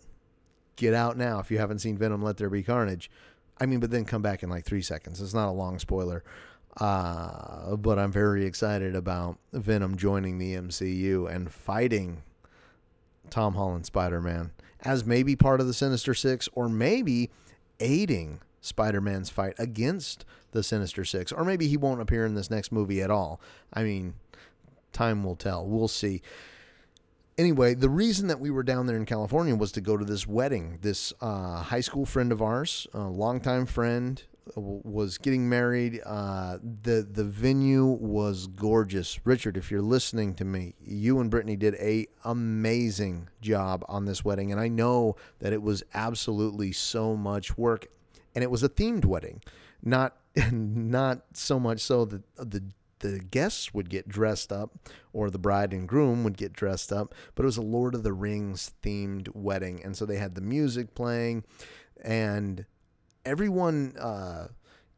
get 0.77 0.93
out 0.93 1.17
now 1.17 1.39
if 1.39 1.51
you 1.51 1.57
haven't 1.57 1.79
seen 1.79 1.97
Venom 1.97 2.21
Let 2.21 2.37
There 2.37 2.49
Be 2.49 2.63
Carnage. 2.63 3.11
I 3.59 3.65
mean, 3.65 3.79
but 3.79 3.91
then 3.91 4.05
come 4.05 4.21
back 4.21 4.43
in 4.43 4.49
like 4.49 4.65
three 4.65 4.81
seconds. 4.81 5.21
It's 5.21 5.33
not 5.33 5.49
a 5.49 5.51
long 5.51 5.77
spoiler. 5.77 6.23
Uh, 6.77 7.75
but 7.75 7.99
I'm 7.99 8.11
very 8.11 8.45
excited 8.45 8.95
about 8.95 9.37
Venom 9.51 9.95
joining 9.95 10.39
the 10.39 10.55
MCU 10.55 11.33
and 11.33 11.51
fighting 11.51 12.23
Tom 13.29 13.53
Holland 13.53 13.85
Spider 13.85 14.19
Man 14.19 14.51
as 14.81 15.05
maybe 15.05 15.35
part 15.35 15.61
of 15.61 15.67
the 15.67 15.73
Sinister 15.73 16.13
Six 16.13 16.49
or 16.53 16.67
maybe 16.67 17.29
aiding 17.79 18.39
Spider-Man's 18.63 19.29
fight 19.29 19.55
against 19.59 20.25
the 20.51 20.63
Sinister 20.63 21.03
Six, 21.03 21.31
or 21.31 21.43
maybe 21.43 21.67
he 21.67 21.77
won't 21.77 22.01
appear 22.01 22.25
in 22.25 22.33
this 22.33 22.49
next 22.49 22.71
movie 22.71 23.01
at 23.01 23.11
all. 23.11 23.41
I 23.73 23.83
mean, 23.83 24.15
time 24.93 25.23
will 25.23 25.35
tell. 25.35 25.65
We'll 25.65 25.89
see. 25.89 26.21
Anyway, 27.37 27.73
the 27.73 27.89
reason 27.89 28.27
that 28.27 28.39
we 28.39 28.49
were 28.49 28.63
down 28.63 28.85
there 28.85 28.95
in 28.95 29.05
California 29.05 29.55
was 29.55 29.71
to 29.73 29.81
go 29.81 29.97
to 29.97 30.05
this 30.05 30.25
wedding. 30.25 30.77
This 30.81 31.11
uh, 31.19 31.63
high 31.63 31.81
school 31.81 32.05
friend 32.05 32.31
of 32.31 32.41
ours, 32.41 32.87
a 32.93 32.99
longtime 32.99 33.65
friend, 33.65 34.23
was 34.55 35.17
getting 35.17 35.47
married. 35.47 36.01
Uh, 36.05 36.57
the 36.61 37.07
the 37.09 37.23
venue 37.23 37.85
was 37.85 38.47
gorgeous. 38.47 39.25
Richard, 39.25 39.57
if 39.57 39.71
you're 39.71 39.81
listening 39.81 40.35
to 40.35 40.45
me, 40.45 40.75
you 40.83 41.19
and 41.19 41.29
Brittany 41.29 41.55
did 41.55 41.75
a 41.75 42.07
amazing 42.23 43.29
job 43.41 43.85
on 43.87 44.05
this 44.05 44.25
wedding, 44.25 44.51
and 44.51 44.59
I 44.59 44.67
know 44.67 45.15
that 45.39 45.53
it 45.53 45.61
was 45.61 45.83
absolutely 45.93 46.71
so 46.71 47.15
much 47.15 47.57
work, 47.57 47.87
and 48.35 48.43
it 48.43 48.51
was 48.51 48.63
a 48.63 48.69
themed 48.69 49.05
wedding, 49.05 49.41
not 49.81 50.17
not 50.51 51.23
so 51.33 51.59
much 51.59 51.79
so 51.79 52.05
that 52.05 52.23
the 52.35 52.63
the 52.99 53.19
guests 53.19 53.73
would 53.73 53.89
get 53.89 54.07
dressed 54.07 54.51
up 54.51 54.71
or 55.11 55.29
the 55.29 55.37
bride 55.37 55.73
and 55.73 55.87
groom 55.87 56.23
would 56.23 56.37
get 56.37 56.53
dressed 56.53 56.91
up, 56.91 57.13
but 57.35 57.43
it 57.43 57.45
was 57.45 57.57
a 57.57 57.61
Lord 57.61 57.95
of 57.95 58.03
the 58.03 58.13
Rings 58.13 58.71
themed 58.81 59.27
wedding. 59.35 59.83
And 59.83 59.95
so 59.97 60.05
they 60.05 60.15
had 60.15 60.35
the 60.35 60.41
music 60.41 60.95
playing 60.95 61.43
and 62.01 62.65
everyone 63.25 63.95
uh, 63.97 64.47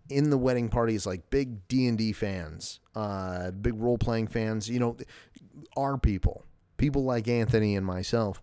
in 0.10 0.29
the 0.29 0.38
wedding 0.38 0.70
party 0.70 0.96
is 0.96 1.05
like 1.05 1.29
big 1.29 1.67
D&D 1.67 2.13
fans, 2.13 2.79
uh, 2.96 3.51
big 3.51 3.75
role-playing 3.75 4.27
fans, 4.27 4.70
you 4.70 4.79
know, 4.79 4.98
our 5.75 5.98
people, 5.98 6.44
people 6.77 7.03
like 7.03 7.27
Anthony 7.27 7.75
and 7.75 7.86
myself. 7.86 8.41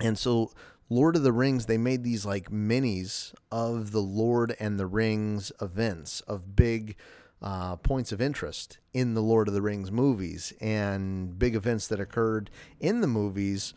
And 0.00 0.18
so 0.18 0.52
Lord 0.88 1.16
of 1.16 1.22
the 1.22 1.32
Rings, 1.32 1.66
they 1.66 1.78
made 1.78 2.04
these 2.04 2.24
like 2.24 2.50
minis 2.50 3.34
of 3.50 3.90
the 3.90 4.02
Lord 4.02 4.54
and 4.60 4.78
the 4.78 4.86
Rings 4.86 5.50
events 5.60 6.20
of 6.22 6.54
big 6.54 6.96
uh, 7.42 7.76
points 7.76 8.12
of 8.12 8.20
interest 8.20 8.78
in 8.94 9.14
the 9.14 9.22
Lord 9.22 9.48
of 9.48 9.54
the 9.54 9.62
Rings 9.62 9.90
movies 9.90 10.52
and 10.60 11.38
big 11.38 11.54
events 11.54 11.88
that 11.88 12.00
occurred 12.00 12.50
in 12.80 13.00
the 13.00 13.06
movies 13.06 13.74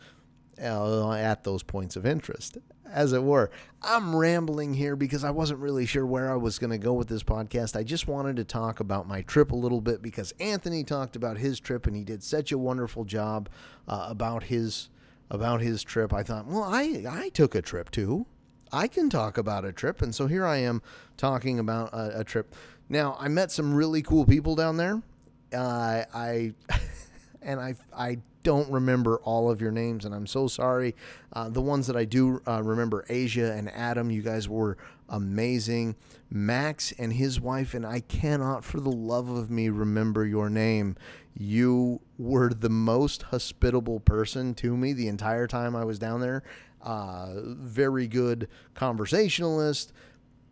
uh, 0.62 1.12
at 1.12 1.44
those 1.44 1.62
points 1.62 1.96
of 1.96 2.06
interest, 2.06 2.58
as 2.90 3.12
it 3.12 3.22
were. 3.22 3.50
I'm 3.82 4.14
rambling 4.14 4.74
here 4.74 4.96
because 4.96 5.24
I 5.24 5.30
wasn't 5.30 5.60
really 5.60 5.86
sure 5.86 6.04
where 6.04 6.30
I 6.30 6.36
was 6.36 6.58
going 6.58 6.70
to 6.70 6.78
go 6.78 6.92
with 6.92 7.08
this 7.08 7.22
podcast. 7.22 7.76
I 7.76 7.82
just 7.82 8.08
wanted 8.08 8.36
to 8.36 8.44
talk 8.44 8.80
about 8.80 9.08
my 9.08 9.22
trip 9.22 9.52
a 9.52 9.56
little 9.56 9.80
bit 9.80 10.02
because 10.02 10.32
Anthony 10.40 10.84
talked 10.84 11.16
about 11.16 11.38
his 11.38 11.60
trip 11.60 11.86
and 11.86 11.96
he 11.96 12.04
did 12.04 12.22
such 12.22 12.52
a 12.52 12.58
wonderful 12.58 13.04
job 13.04 13.48
uh, 13.88 14.06
about 14.08 14.44
his 14.44 14.90
about 15.30 15.60
his 15.60 15.82
trip. 15.82 16.12
I 16.12 16.22
thought, 16.22 16.46
well, 16.46 16.64
I 16.64 17.04
I 17.08 17.28
took 17.30 17.54
a 17.54 17.62
trip 17.62 17.90
too. 17.90 18.26
I 18.72 18.88
can 18.88 19.10
talk 19.10 19.38
about 19.38 19.64
a 19.64 19.72
trip, 19.72 20.02
and 20.02 20.14
so 20.14 20.26
here 20.26 20.46
I 20.46 20.58
am 20.58 20.82
talking 21.16 21.58
about 21.58 21.92
a, 21.92 22.20
a 22.20 22.24
trip. 22.24 22.54
Now, 22.88 23.16
I 23.18 23.28
met 23.28 23.50
some 23.50 23.74
really 23.74 24.02
cool 24.02 24.24
people 24.24 24.54
down 24.54 24.76
there. 24.76 25.02
Uh, 25.52 26.04
I 26.12 26.54
and 27.42 27.60
I 27.60 27.74
I 27.96 28.18
don't 28.42 28.70
remember 28.70 29.18
all 29.18 29.50
of 29.50 29.60
your 29.60 29.70
names, 29.70 30.04
and 30.04 30.14
I'm 30.14 30.26
so 30.26 30.46
sorry. 30.46 30.94
Uh, 31.32 31.48
the 31.48 31.60
ones 31.60 31.86
that 31.86 31.96
I 31.96 32.04
do 32.04 32.40
uh, 32.46 32.62
remember, 32.62 33.04
Asia 33.08 33.52
and 33.52 33.70
Adam, 33.70 34.10
you 34.10 34.22
guys 34.22 34.48
were 34.48 34.78
amazing. 35.08 35.96
Max 36.30 36.92
and 36.92 37.12
his 37.12 37.40
wife, 37.40 37.74
and 37.74 37.84
I 37.84 38.00
cannot 38.00 38.64
for 38.64 38.80
the 38.80 38.90
love 38.92 39.28
of 39.28 39.50
me 39.50 39.68
remember 39.68 40.24
your 40.24 40.48
name. 40.48 40.96
You 41.34 42.00
were 42.18 42.50
the 42.50 42.70
most 42.70 43.22
hospitable 43.24 44.00
person 44.00 44.54
to 44.54 44.76
me 44.76 44.92
the 44.92 45.08
entire 45.08 45.46
time 45.46 45.76
I 45.76 45.84
was 45.84 45.98
down 45.98 46.20
there. 46.20 46.42
Uh, 46.82 47.34
very 47.42 48.06
good 48.06 48.48
conversationalist 48.74 49.92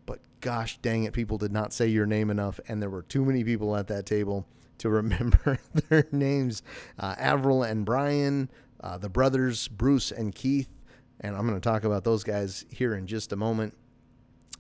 but 0.04 0.21
gosh 0.40 0.78
dang 0.83 1.04
it, 1.04 1.12
people 1.12 1.38
did 1.38 1.52
not 1.52 1.73
say 1.73 1.87
your 1.87 2.07
name 2.07 2.30
enough, 2.30 2.59
and 2.66 2.80
there 2.83 2.90
were 2.90 3.02
too 3.02 3.25
many 3.25 3.45
people 3.45 3.76
at 3.76 3.88
that 3.88 4.07
table 4.07 4.47
to 4.78 4.88
remember 4.88 5.58
their 5.88 6.06
names. 6.12 6.62
Uh, 6.99 7.14
Avril 7.18 7.62
and 7.62 7.85
Brian, 7.85 8.50
uh, 8.80 8.99
the 8.99 9.08
brothers 9.08 9.68
Bruce 9.68 10.11
and 10.11 10.35
Keith, 10.35 10.68
and 11.20 11.37
I'm 11.37 11.47
going 11.47 11.61
to 11.61 11.68
talk 11.68 11.85
about 11.85 12.04
those 12.04 12.25
guys 12.25 12.64
here 12.70 12.94
in 12.94 13.06
just 13.06 13.32
a 13.32 13.37
moment. 13.37 13.75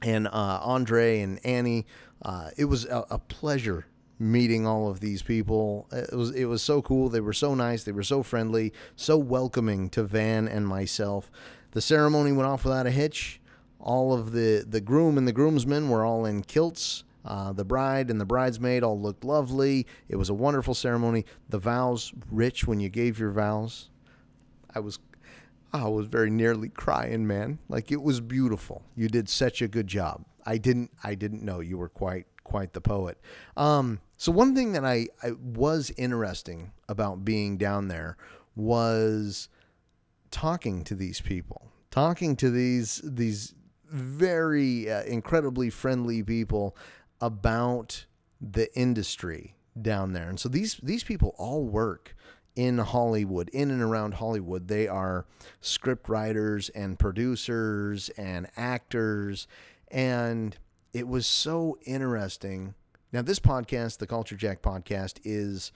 And 0.02 0.28
uh, 0.28 0.60
Andre 0.62 1.20
and 1.20 1.44
Annie, 1.44 1.86
uh, 2.22 2.50
it 2.56 2.66
was 2.66 2.84
a, 2.84 3.04
a 3.10 3.18
pleasure 3.18 3.86
meeting 4.18 4.66
all 4.66 4.88
of 4.88 5.00
these 5.00 5.22
people. 5.22 5.88
It 5.92 6.14
was 6.14 6.30
it 6.30 6.46
was 6.46 6.62
so 6.62 6.82
cool. 6.82 7.08
They 7.08 7.20
were 7.20 7.32
so 7.32 7.54
nice. 7.54 7.84
They 7.84 7.92
were 7.92 8.02
so 8.02 8.22
friendly, 8.22 8.72
so 8.96 9.16
welcoming 9.16 9.88
to 9.90 10.02
Van 10.04 10.48
and 10.48 10.66
myself. 10.66 11.30
The 11.72 11.80
ceremony 11.80 12.32
went 12.32 12.48
off 12.48 12.64
without 12.64 12.86
a 12.86 12.90
hitch. 12.90 13.40
All 13.78 14.12
of 14.12 14.32
the, 14.32 14.64
the 14.66 14.80
groom 14.80 15.18
and 15.18 15.28
the 15.28 15.32
groomsmen 15.32 15.88
were 15.88 16.04
all 16.04 16.24
in 16.24 16.42
kilts. 16.42 17.04
Uh, 17.28 17.52
the 17.52 17.64
bride 17.64 18.10
and 18.10 18.18
the 18.18 18.24
bridesmaid 18.24 18.82
all 18.82 18.98
looked 18.98 19.22
lovely. 19.22 19.86
It 20.08 20.16
was 20.16 20.30
a 20.30 20.34
wonderful 20.34 20.72
ceremony. 20.72 21.26
The 21.50 21.58
vows, 21.58 22.10
rich 22.30 22.66
when 22.66 22.80
you 22.80 22.88
gave 22.88 23.18
your 23.18 23.32
vows. 23.32 23.90
I 24.74 24.80
was 24.80 24.98
I 25.70 25.86
was 25.88 26.06
very 26.06 26.30
nearly 26.30 26.70
crying, 26.70 27.26
man. 27.26 27.58
Like 27.68 27.92
it 27.92 28.00
was 28.00 28.20
beautiful. 28.20 28.82
You 28.96 29.08
did 29.08 29.28
such 29.28 29.60
a 29.60 29.68
good 29.68 29.86
job. 29.86 30.24
I 30.46 30.56
didn't 30.56 30.90
I 31.04 31.14
didn't 31.14 31.42
know 31.42 31.60
you 31.60 31.76
were 31.76 31.90
quite 31.90 32.26
quite 32.44 32.72
the 32.72 32.80
poet. 32.80 33.20
Um, 33.58 34.00
so 34.16 34.32
one 34.32 34.54
thing 34.54 34.72
that 34.72 34.86
I, 34.86 35.08
I 35.22 35.32
was 35.32 35.92
interesting 35.98 36.72
about 36.88 37.26
being 37.26 37.58
down 37.58 37.88
there 37.88 38.16
was 38.56 39.50
talking 40.30 40.82
to 40.84 40.94
these 40.94 41.20
people, 41.20 41.70
talking 41.90 42.36
to 42.36 42.48
these 42.48 43.02
these 43.04 43.54
very 43.90 44.90
uh, 44.90 45.02
incredibly 45.04 45.68
friendly 45.70 46.22
people 46.22 46.76
about 47.20 48.06
the 48.40 48.74
industry 48.78 49.56
down 49.80 50.12
there. 50.12 50.28
And 50.28 50.38
so 50.38 50.48
these 50.48 50.78
these 50.82 51.04
people 51.04 51.34
all 51.38 51.64
work 51.64 52.14
in 52.56 52.78
Hollywood, 52.78 53.48
in 53.50 53.70
and 53.70 53.82
around 53.82 54.14
Hollywood. 54.14 54.66
They 54.68 54.88
are 54.88 55.26
script 55.60 56.08
writers 56.08 56.68
and 56.70 56.98
producers 56.98 58.08
and 58.10 58.48
actors 58.56 59.46
and 59.90 60.56
it 60.92 61.06
was 61.06 61.26
so 61.26 61.78
interesting. 61.84 62.74
Now 63.12 63.22
this 63.22 63.38
podcast, 63.38 63.98
the 63.98 64.06
Culture 64.06 64.36
Jack 64.36 64.62
podcast 64.62 65.20
is 65.24 65.72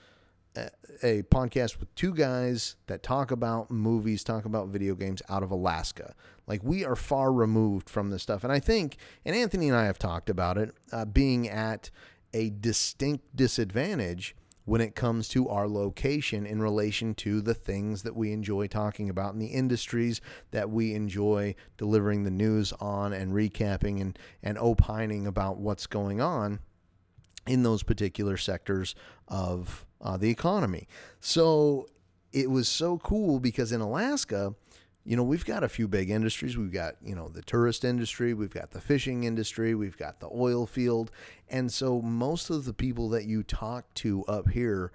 a, 0.55 1.23
podcast 1.23 1.79
with 1.79 1.93
two 1.95 2.13
guys 2.13 2.75
that 2.87 3.01
talk 3.01 3.31
about 3.31 3.71
movies, 3.71 4.23
talk 4.23 4.45
about 4.45 4.67
video 4.67 4.95
games 4.95 5.21
out 5.29 5.43
of 5.43 5.51
Alaska. 5.51 6.13
Like 6.47 6.63
we 6.63 6.83
are 6.83 6.95
far 6.95 7.31
removed 7.31 7.89
from 7.89 8.09
this 8.09 8.23
stuff, 8.23 8.43
and 8.43 8.51
I 8.51 8.59
think, 8.59 8.97
and 9.25 9.35
Anthony 9.35 9.69
and 9.69 9.77
I 9.77 9.85
have 9.85 9.99
talked 9.99 10.29
about 10.29 10.57
it, 10.57 10.73
uh, 10.91 11.05
being 11.05 11.47
at 11.47 11.89
a 12.33 12.49
distinct 12.49 13.35
disadvantage 13.35 14.35
when 14.65 14.81
it 14.81 14.95
comes 14.95 15.27
to 15.29 15.49
our 15.49 15.67
location 15.67 16.45
in 16.45 16.61
relation 16.61 17.13
to 17.13 17.41
the 17.41 17.53
things 17.53 18.03
that 18.03 18.15
we 18.15 18.31
enjoy 18.31 18.65
talking 18.67 19.09
about 19.09 19.33
and 19.33 19.41
the 19.41 19.47
industries 19.47 20.21
that 20.51 20.69
we 20.69 20.93
enjoy 20.93 21.53
delivering 21.77 22.23
the 22.23 22.31
news 22.31 22.71
on 22.79 23.11
and 23.11 23.33
recapping 23.33 23.99
and, 23.99 24.17
and 24.41 24.57
opining 24.57 25.27
about 25.27 25.57
what's 25.57 25.85
going 25.85 26.21
on 26.21 26.59
in 27.45 27.63
those 27.63 27.83
particular 27.83 28.37
sectors 28.37 28.95
of 29.27 29.85
uh, 30.01 30.15
the 30.15 30.29
economy. 30.29 30.87
So 31.19 31.87
it 32.31 32.49
was 32.49 32.69
so 32.69 32.97
cool 32.99 33.41
because 33.41 33.73
in 33.73 33.81
Alaska, 33.81 34.55
you 35.05 35.17
know, 35.17 35.23
we've 35.23 35.45
got 35.45 35.63
a 35.63 35.69
few 35.69 35.87
big 35.87 36.09
industries. 36.09 36.57
We've 36.57 36.71
got, 36.71 36.95
you 37.03 37.13
know, 37.15 37.27
the 37.27 37.41
tourist 37.41 37.83
industry, 37.83 38.33
we've 38.33 38.53
got 38.53 38.71
the 38.71 38.79
fishing 38.79 39.25
industry, 39.25 39.75
we've 39.75 39.97
got 39.97 40.19
the 40.19 40.29
oil 40.33 40.65
field. 40.65 41.11
And 41.49 41.71
so 41.71 42.01
most 42.01 42.49
of 42.49 42.65
the 42.65 42.73
people 42.73 43.09
that 43.09 43.25
you 43.25 43.43
talk 43.43 43.93
to 43.95 44.23
up 44.25 44.49
here 44.49 44.91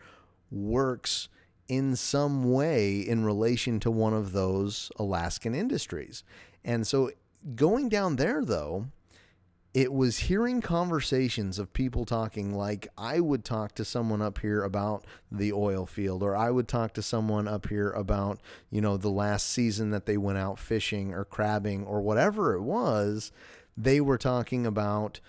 works 0.51 1.29
in 1.69 1.95
some 1.95 2.51
way 2.51 3.01
in 3.01 3.25
relation 3.25 3.79
to 3.81 3.91
one 3.91 4.15
of 4.15 4.33
those 4.33 4.91
Alaskan 4.97 5.55
industries. 5.55 6.25
And 6.65 6.87
so 6.87 7.11
going 7.55 7.91
down 7.91 8.17
there 8.17 8.43
though, 8.45 8.87
it 9.75 9.93
was 9.93 10.19
hearing 10.19 10.61
conversations 10.61 11.59
of 11.59 11.73
people 11.73 12.05
talking 12.05 12.55
like 12.55 12.89
I 12.97 13.21
would 13.21 13.45
talk 13.45 13.75
to 13.75 13.85
someone 13.85 14.23
up 14.23 14.39
here 14.39 14.63
about 14.63 15.05
the 15.31 15.53
oil 15.53 15.85
field, 15.85 16.23
or 16.23 16.35
I 16.35 16.51
would 16.51 16.69
talk 16.69 16.95
to 16.95 17.03
someone 17.03 17.47
up 17.47 17.69
here 17.69 17.91
about, 17.91 18.41
you 18.71 18.81
know, 18.81 18.97
the 18.97 19.11
last 19.11 19.47
season 19.47 19.91
that 19.91 20.07
they 20.07 20.17
went 20.17 20.39
out 20.39 20.59
fishing 20.59 21.13
or 21.13 21.25
crabbing 21.25 21.85
or 21.85 22.01
whatever 22.01 22.55
it 22.55 22.63
was. 22.63 23.31
They 23.77 24.01
were 24.01 24.19
talking 24.19 24.67
about 24.67 25.21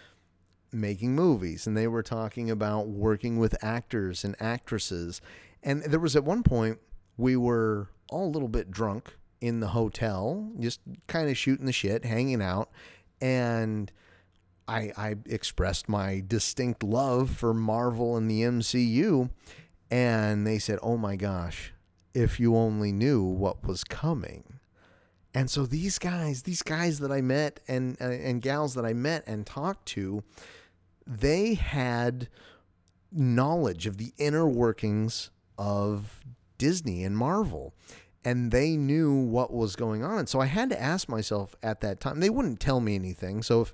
making 0.71 1.15
movies 1.15 1.67
and 1.67 1.75
they 1.75 1.87
were 1.87 2.03
talking 2.03 2.49
about 2.49 2.87
working 2.87 3.37
with 3.39 3.61
actors 3.63 4.23
and 4.23 4.35
actresses. 4.39 5.21
And 5.61 5.83
there 5.83 5.99
was 5.99 6.15
at 6.15 6.23
one 6.23 6.43
point 6.43 6.79
we 7.17 7.35
were 7.35 7.89
all 8.09 8.27
a 8.27 8.31
little 8.31 8.47
bit 8.47 8.71
drunk 8.71 9.15
in 9.41 9.59
the 9.59 9.67
hotel, 9.67 10.49
just 10.59 10.79
kind 11.07 11.29
of 11.29 11.37
shooting 11.37 11.65
the 11.65 11.73
shit, 11.73 12.05
hanging 12.05 12.41
out. 12.41 12.69
And 13.21 13.91
I, 14.69 14.93
I 14.95 15.15
expressed 15.25 15.89
my 15.89 16.23
distinct 16.25 16.83
love 16.83 17.31
for 17.31 17.53
Marvel 17.53 18.15
and 18.15 18.29
the 18.29 18.41
MCU, 18.41 19.29
and 19.89 20.45
they 20.45 20.59
said, 20.59 20.79
"Oh 20.83 20.97
my 20.97 21.15
gosh, 21.15 21.73
if 22.13 22.39
you 22.39 22.55
only 22.55 22.91
knew 22.91 23.23
what 23.23 23.65
was 23.65 23.83
coming." 23.83 24.59
And 25.33 25.49
so 25.49 25.65
these 25.65 25.99
guys, 25.99 26.43
these 26.43 26.61
guys 26.61 26.99
that 26.99 27.11
I 27.11 27.21
met 27.21 27.59
and 27.67 27.97
uh, 27.99 28.05
and 28.05 28.41
gals 28.41 28.75
that 28.75 28.85
I 28.85 28.93
met 28.93 29.23
and 29.27 29.45
talked 29.45 29.87
to, 29.89 30.23
they 31.05 31.55
had 31.55 32.29
knowledge 33.11 33.87
of 33.87 33.97
the 33.97 34.13
inner 34.17 34.47
workings 34.47 35.31
of 35.57 36.21
Disney 36.59 37.03
and 37.03 37.17
Marvel 37.17 37.73
and 38.23 38.51
they 38.51 38.75
knew 38.75 39.13
what 39.13 39.51
was 39.51 39.75
going 39.75 40.03
on. 40.03 40.19
And 40.19 40.29
so 40.29 40.39
I 40.39 40.45
had 40.45 40.69
to 40.69 40.81
ask 40.81 41.07
myself 41.07 41.55
at 41.63 41.81
that 41.81 41.99
time. 41.99 42.19
They 42.19 42.29
wouldn't 42.29 42.59
tell 42.59 42.79
me 42.79 42.95
anything. 42.95 43.41
So 43.41 43.61
if 43.61 43.73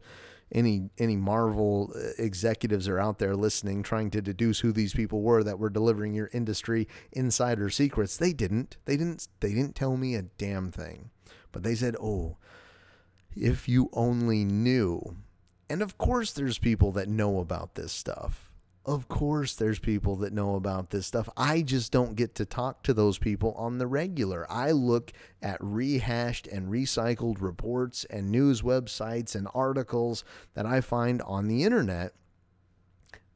any 0.51 0.89
any 0.97 1.15
Marvel 1.15 1.91
uh, 1.95 2.09
executives 2.17 2.87
are 2.87 2.99
out 2.99 3.19
there 3.19 3.35
listening 3.35 3.83
trying 3.83 4.11
to 4.11 4.21
deduce 4.21 4.59
who 4.59 4.71
these 4.71 4.93
people 4.93 5.21
were 5.21 5.43
that 5.43 5.59
were 5.59 5.69
delivering 5.69 6.13
your 6.13 6.29
industry 6.33 6.87
insider 7.11 7.69
secrets, 7.69 8.17
they 8.17 8.33
didn't. 8.33 8.77
They 8.85 8.97
didn't 8.97 9.27
they 9.39 9.53
didn't 9.53 9.75
tell 9.75 9.97
me 9.97 10.15
a 10.15 10.23
damn 10.23 10.71
thing. 10.71 11.09
But 11.51 11.63
they 11.63 11.75
said, 11.75 11.95
"Oh, 12.01 12.37
if 13.35 13.67
you 13.67 13.89
only 13.93 14.43
knew." 14.45 15.17
And 15.67 15.81
of 15.81 15.97
course 15.97 16.31
there's 16.31 16.59
people 16.59 16.91
that 16.91 17.09
know 17.09 17.39
about 17.39 17.73
this 17.73 17.91
stuff 17.91 18.51
of 18.85 19.07
course, 19.07 19.55
there's 19.55 19.79
people 19.79 20.15
that 20.17 20.31
know 20.31 20.55
about 20.55 20.91
this 20.91 21.07
stuff. 21.07 21.27
I 21.35 21.63
just 21.63 21.91
don't 21.91 22.15
get 22.15 22.35
to 22.35 22.45
talk 22.45 22.83
to 22.83 22.93
those 22.93 23.17
people 23.17 23.53
on 23.53 23.79
the 23.79 23.87
regular. 23.87 24.45
I 24.49 24.71
look 24.71 25.11
at 25.41 25.57
rehashed 25.59 26.45
and 26.47 26.71
recycled 26.71 27.41
reports 27.41 28.05
and 28.05 28.29
news 28.29 28.61
websites 28.61 29.33
and 29.33 29.47
articles 29.55 30.23
that 30.53 30.67
I 30.67 30.81
find 30.81 31.21
on 31.23 31.47
the 31.47 31.63
internet. 31.63 32.13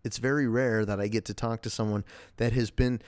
It's 0.03 0.19
very 0.19 0.47
rare 0.47 0.85
that 0.85 0.99
I 0.99 1.07
get 1.07 1.25
to 1.25 1.33
talk 1.33 1.63
to 1.63 1.69
someone 1.69 2.05
that 2.37 2.53
has 2.53 2.69
been. 2.69 3.01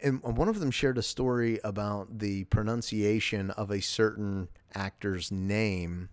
And 0.00 0.22
one 0.22 0.48
of 0.48 0.60
them 0.60 0.70
shared 0.70 0.98
a 0.98 1.02
story 1.02 1.58
about 1.64 2.20
the 2.20 2.44
pronunciation 2.44 3.50
of 3.50 3.72
a 3.72 3.80
certain 3.80 4.48
actor's 4.72 5.32
name 5.32 6.10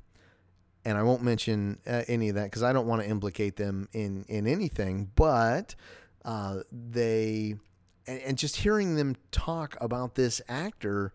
and 0.85 0.97
I 0.97 1.03
won't 1.03 1.23
mention 1.23 1.79
uh, 1.87 2.03
any 2.07 2.29
of 2.29 2.35
that 2.35 2.45
because 2.45 2.63
I 2.63 2.71
don't 2.71 2.87
want 2.87 3.01
to 3.01 3.09
implicate 3.09 3.57
them 3.57 3.89
in 3.91 4.23
in 4.29 4.47
anything. 4.47 5.11
But 5.15 5.75
uh, 6.23 6.59
they 6.71 7.55
and, 8.07 8.21
and, 8.21 8.37
just 8.37 8.57
hearing 8.57 8.95
them 8.95 9.15
talk 9.31 9.75
about 9.81 10.15
this 10.15 10.41
actor, 10.47 11.11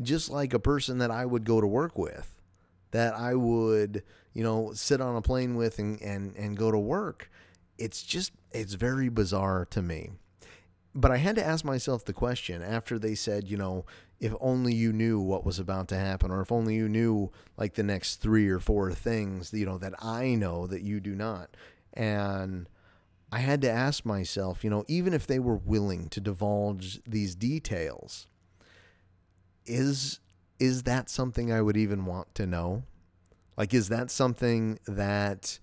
just 0.00 0.30
like 0.30 0.54
a 0.54 0.58
person 0.60 0.98
that 0.98 1.10
I 1.10 1.26
would 1.26 1.44
go 1.44 1.60
to 1.60 1.66
work 1.66 1.98
with, 1.98 2.32
that 2.92 3.14
I 3.14 3.34
would 3.34 4.04
you 4.32 4.44
know 4.44 4.72
sit 4.72 5.00
on 5.00 5.16
a 5.16 5.22
plane 5.22 5.56
with 5.56 5.78
and 5.80 6.00
and 6.00 6.36
and 6.36 6.56
go 6.56 6.70
to 6.70 6.78
work. 6.78 7.30
It's 7.78 8.02
just 8.02 8.32
it's 8.52 8.74
very 8.74 9.08
bizarre 9.08 9.66
to 9.70 9.82
me. 9.82 10.10
But 10.94 11.10
I 11.10 11.16
had 11.16 11.36
to 11.36 11.44
ask 11.44 11.64
myself 11.64 12.04
the 12.04 12.12
question 12.12 12.62
after 12.62 12.98
they 12.98 13.14
said, 13.14 13.48
you 13.48 13.56
know, 13.56 13.86
if 14.22 14.32
only 14.40 14.72
you 14.72 14.92
knew 14.92 15.18
what 15.18 15.44
was 15.44 15.58
about 15.58 15.88
to 15.88 15.96
happen 15.96 16.30
or 16.30 16.40
if 16.40 16.52
only 16.52 16.76
you 16.76 16.88
knew 16.88 17.32
like 17.56 17.74
the 17.74 17.82
next 17.82 18.16
three 18.16 18.48
or 18.48 18.60
four 18.60 18.92
things 18.92 19.52
you 19.52 19.66
know 19.66 19.78
that 19.78 19.92
i 20.00 20.34
know 20.36 20.66
that 20.68 20.82
you 20.82 21.00
do 21.00 21.14
not. 21.14 21.50
And 21.92 22.68
i 23.32 23.40
had 23.40 23.60
to 23.62 23.70
ask 23.70 24.06
myself 24.06 24.62
you 24.62 24.70
know 24.70 24.84
even 24.86 25.12
if 25.12 25.26
they 25.26 25.40
were 25.40 25.56
willing 25.56 26.08
to 26.10 26.20
divulge 26.20 27.00
these 27.04 27.34
details 27.34 28.28
is 29.66 30.20
is 30.60 30.84
that 30.84 31.10
something 31.10 31.52
i 31.52 31.60
would 31.60 31.76
even 31.76 32.06
want 32.06 32.32
to 32.36 32.46
know? 32.46 32.84
Like 33.56 33.74
is 33.74 33.88
that 33.88 34.08
something 34.08 34.78
that 34.86 35.58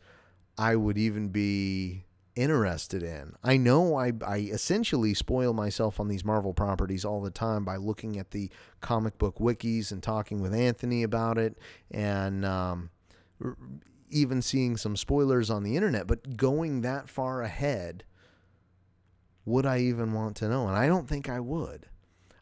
i 0.57 0.75
would 0.75 0.97
even 0.97 1.29
be 1.29 2.03
interested 2.39 3.03
in. 3.03 3.33
I 3.43 3.57
know 3.57 3.97
I, 3.97 4.13
I 4.25 4.37
essentially 4.37 5.13
spoil 5.13 5.53
myself 5.53 5.99
on 5.99 6.07
these 6.07 6.23
Marvel 6.23 6.53
properties 6.53 7.03
all 7.03 7.21
the 7.21 7.29
time 7.29 7.65
by 7.65 7.75
looking 7.75 8.17
at 8.17 8.31
the 8.31 8.49
comic 8.79 9.17
book 9.17 9.39
wikis 9.39 9.91
and 9.91 10.01
talking 10.01 10.41
with 10.41 10.53
Anthony 10.53 11.03
about 11.03 11.37
it 11.37 11.57
and 11.91 12.45
um, 12.45 12.91
even 14.09 14.41
seeing 14.41 14.77
some 14.77 14.95
spoilers 14.95 15.49
on 15.49 15.63
the 15.63 15.75
internet. 15.75 16.07
But 16.07 16.37
going 16.37 16.81
that 16.81 17.09
far 17.09 17.41
ahead, 17.41 18.05
would 19.45 19.65
I 19.65 19.79
even 19.79 20.13
want 20.13 20.37
to 20.37 20.47
know? 20.47 20.67
And 20.67 20.77
I 20.77 20.87
don't 20.87 21.09
think 21.09 21.27
I 21.27 21.39
would. 21.39 21.87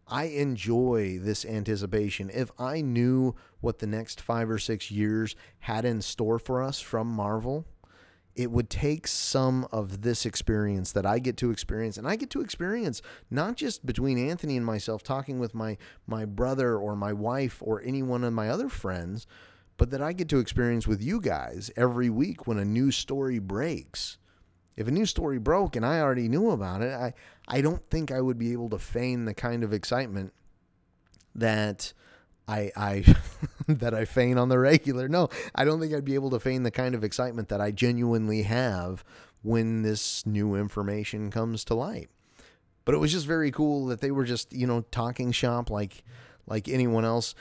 I 0.08 0.26
enjoy 0.26 1.20
this 1.20 1.44
anticipation. 1.44 2.30
If 2.34 2.52
I 2.58 2.82
knew 2.82 3.36
what 3.60 3.80
the 3.80 3.88
next 3.88 4.22
five 4.22 4.50
or 4.50 4.60
six 4.60 4.90
years 4.90 5.36
had 5.60 5.84
in 5.84 6.02
store 6.02 6.40
for 6.40 6.64
us 6.64 6.80
from 6.80 7.08
Marvel, 7.08 7.66
it 8.38 8.52
would 8.52 8.70
take 8.70 9.08
some 9.08 9.68
of 9.72 10.04
this 10.04 10.26
experience 10.26 10.92
that 10.92 11.08
I 11.08 11.18
get 11.18 11.38
to 11.38 11.50
experience, 11.50 11.98
and 11.98 12.08
I 12.08 12.16
get 12.16 12.30
to 12.30 12.42
experience 12.42 13.02
not 13.32 13.56
just 13.56 13.84
between 13.84 14.18
Anthony 14.30 14.56
and 14.56 14.66
myself 14.66 15.02
talking 15.02 15.40
with 15.40 15.56
my 15.56 15.76
my 16.06 16.24
brother 16.24 16.78
or 16.78 16.96
my 16.96 17.12
wife 17.12 17.58
or 17.62 17.82
any 17.82 18.04
one 18.04 18.24
of 18.24 18.34
my 18.34 18.48
other 18.48 18.70
friends, 18.70 19.26
but 19.78 19.90
that 19.90 20.04
I 20.04 20.14
get 20.14 20.30
to 20.30 20.40
experience 20.40 20.88
with 20.88 21.02
you 21.02 21.20
guys 21.20 21.72
every 21.76 22.12
week 22.12 22.46
when 22.46 22.60
a 22.60 22.66
new 22.66 22.92
story 22.92 23.40
breaks. 23.40 24.20
If 24.76 24.88
a 24.88 24.92
new 24.92 25.08
story 25.08 25.40
broke 25.40 25.76
and 25.76 25.84
I 25.84 26.00
already 26.00 26.30
knew 26.30 26.52
about 26.52 26.84
it, 26.84 26.94
I, 26.94 27.16
I 27.48 27.62
don't 27.62 27.84
think 27.90 28.12
I 28.12 28.22
would 28.22 28.38
be 28.38 28.52
able 28.52 28.70
to 28.70 28.78
feign 28.78 29.26
the 29.26 29.34
kind 29.34 29.64
of 29.64 29.74
excitement 29.74 30.32
that 31.34 31.92
I 32.48 32.72
I 32.76 33.16
that 33.80 33.94
I 33.94 34.06
feign 34.06 34.38
on 34.38 34.50
the 34.50 34.60
regular. 34.60 35.08
No, 35.08 35.30
I 35.54 35.66
don't 35.66 35.80
think 35.80 35.94
I'd 35.94 36.06
be 36.06 36.16
able 36.16 36.30
to 36.32 36.40
feign 36.40 36.64
the 36.64 36.72
kind 36.72 36.96
of 36.96 37.04
excitement 37.04 37.50
that 37.50 37.62
I 37.62 37.72
genuinely 37.72 38.44
have 38.44 39.04
when 39.44 39.82
this 39.82 40.26
new 40.26 40.56
information 40.56 41.30
comes 41.32 41.64
to 41.66 41.76
light. 41.76 42.10
But 42.86 42.96
it 42.96 43.00
was 43.00 43.12
just 43.12 43.26
very 43.26 43.52
cool 43.52 43.88
that 43.88 44.00
they 44.00 44.12
were 44.12 44.24
just, 44.24 44.54
you 44.54 44.66
know, 44.66 44.82
talking 44.92 45.32
shop 45.32 45.70
like 45.70 46.04
like 46.48 46.70
anyone 46.70 47.04
else. 47.04 47.36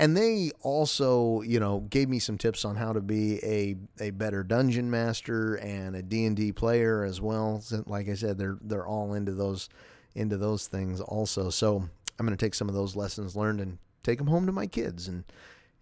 And 0.00 0.16
they 0.16 0.52
also, 0.62 1.42
you 1.42 1.58
know, 1.58 1.80
gave 1.90 2.08
me 2.08 2.20
some 2.20 2.38
tips 2.38 2.64
on 2.64 2.76
how 2.76 2.92
to 2.92 3.00
be 3.00 3.38
a, 3.44 3.76
a 4.00 4.10
better 4.10 4.44
dungeon 4.44 4.90
master 4.90 5.56
and 5.56 5.96
a 5.96 6.02
D&D 6.02 6.52
player 6.52 7.02
as 7.02 7.20
well. 7.20 7.62
Like 7.84 8.08
I 8.08 8.14
said, 8.14 8.38
they're 8.38 8.58
they're 8.62 8.86
all 8.86 9.12
into 9.14 9.32
those 9.32 9.68
into 10.14 10.36
those 10.38 10.68
things 10.68 11.00
also. 11.00 11.50
So, 11.50 11.88
I'm 12.18 12.26
going 12.26 12.36
to 12.36 12.44
take 12.44 12.54
some 12.54 12.68
of 12.68 12.74
those 12.74 12.96
lessons 12.96 13.36
learned 13.36 13.60
and 13.60 13.78
take 14.02 14.18
them 14.18 14.26
home 14.26 14.46
to 14.46 14.52
my 14.52 14.66
kids 14.66 15.06
and 15.06 15.24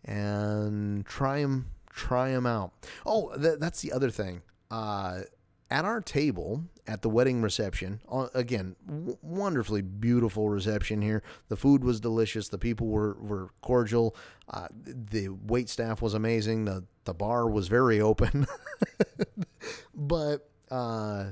and 0.06 1.04
try 1.04 1.40
them 1.40 1.66
try 1.90 2.30
them 2.30 2.46
out. 2.46 2.72
Oh, 3.04 3.34
th- 3.36 3.58
that's 3.58 3.80
the 3.82 3.92
other 3.92 4.10
thing. 4.10 4.42
Uh, 4.70 5.20
at 5.70 5.84
our 5.84 6.00
table 6.00 6.62
at 6.86 7.02
the 7.02 7.08
wedding 7.08 7.42
reception, 7.42 8.00
uh, 8.10 8.28
again, 8.34 8.76
w- 8.86 9.18
wonderfully 9.22 9.82
beautiful 9.82 10.48
reception 10.48 11.02
here. 11.02 11.22
The 11.48 11.56
food 11.56 11.82
was 11.82 11.98
delicious. 12.00 12.48
The 12.48 12.58
people 12.58 12.86
were 12.86 13.14
were 13.20 13.50
cordial. 13.62 14.14
Uh, 14.48 14.68
the 14.84 15.28
wait 15.28 15.68
staff 15.68 16.00
was 16.00 16.14
amazing. 16.14 16.66
The 16.66 16.84
the 17.04 17.14
bar 17.14 17.48
was 17.48 17.68
very 17.68 18.00
open, 18.00 18.46
but 19.94 20.48
uh, 20.70 21.30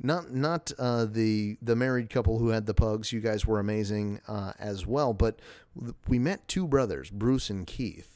not 0.00 0.32
not 0.32 0.72
uh, 0.78 1.04
the 1.04 1.58
the 1.60 1.76
married 1.76 2.08
couple 2.10 2.38
who 2.38 2.48
had 2.48 2.66
the 2.66 2.74
pugs. 2.74 3.12
You 3.12 3.20
guys 3.20 3.46
were 3.46 3.60
amazing 3.60 4.20
uh, 4.28 4.52
as 4.58 4.86
well. 4.86 5.12
But 5.12 5.40
we 6.08 6.18
met 6.18 6.46
two 6.48 6.66
brothers, 6.66 7.10
Bruce 7.10 7.50
and 7.50 7.66
Keith, 7.66 8.13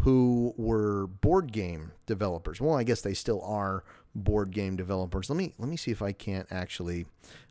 who 0.00 0.54
were 0.56 1.06
board 1.06 1.52
game 1.52 1.92
developers. 2.06 2.60
Well, 2.60 2.76
I 2.76 2.84
guess 2.84 3.00
they 3.00 3.14
still 3.14 3.42
are 3.42 3.84
board 4.14 4.50
game 4.50 4.76
developers. 4.76 5.28
Let 5.30 5.36
me 5.36 5.54
let 5.58 5.68
me 5.68 5.76
see 5.76 5.90
if 5.90 6.02
I 6.02 6.12
can't 6.12 6.46
actually. 6.50 7.06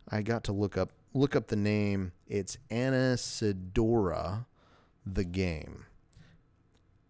I 0.08 0.22
got 0.22 0.44
to 0.44 0.52
look 0.52 0.76
up 0.76 0.90
look 1.14 1.34
up 1.34 1.48
the 1.48 1.56
name. 1.56 2.12
It's 2.26 2.58
Anna 2.70 3.14
Anesidora, 3.14 4.46
the 5.06 5.24
game. 5.24 5.86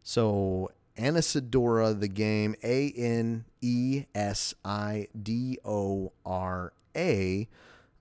So 0.03 0.71
Anna 0.97 1.19
Anesidora 1.19 1.99
the 1.99 2.09
game, 2.09 2.55
A 2.63 2.93
N 2.97 3.45
E 3.61 4.05
S 4.15 4.55
I 4.65 5.09
D 5.21 5.59
O 5.65 6.13
R 6.25 6.73
A. 6.97 7.49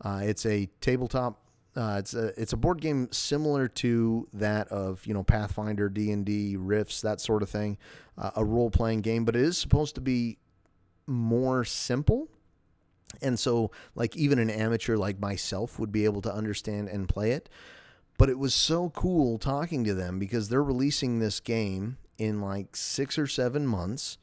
Uh, 0.01 0.21
it's 0.23 0.45
a 0.45 0.69
tabletop. 0.81 1.39
Uh, 1.75 1.95
it's 1.97 2.13
a 2.13 2.39
it's 2.39 2.53
a 2.53 2.57
board 2.57 2.81
game 2.81 3.11
similar 3.11 3.67
to 3.67 4.27
that 4.33 4.67
of 4.67 5.05
you 5.07 5.13
know 5.13 5.23
Pathfinder, 5.23 5.89
D 5.89 6.11
and 6.11 6.25
D, 6.25 6.55
Rifts, 6.55 7.01
that 7.01 7.19
sort 7.19 7.41
of 7.41 7.49
thing. 7.49 7.77
Uh, 8.17 8.31
a 8.35 8.45
role 8.45 8.69
playing 8.69 9.01
game, 9.01 9.25
but 9.25 9.35
it 9.35 9.41
is 9.41 9.57
supposed 9.57 9.95
to 9.95 10.01
be 10.01 10.37
more 11.07 11.63
simple. 11.63 12.27
And 13.21 13.39
so, 13.39 13.71
like 13.95 14.15
even 14.15 14.37
an 14.37 14.49
amateur 14.49 14.97
like 14.97 15.19
myself 15.19 15.79
would 15.79 15.91
be 15.91 16.05
able 16.05 16.21
to 16.21 16.33
understand 16.33 16.89
and 16.89 17.09
play 17.09 17.31
it. 17.31 17.49
But 18.19 18.29
it 18.29 18.37
was 18.37 18.53
so 18.53 18.91
cool 18.91 19.39
talking 19.39 19.83
to 19.85 19.95
them 19.95 20.19
because 20.19 20.49
they're 20.49 20.63
releasing 20.63 21.19
this 21.19 21.39
game 21.39 21.97
in 22.19 22.39
like 22.39 22.75
six 22.75 23.17
or 23.17 23.25
seven 23.25 23.65
months, 23.65 24.19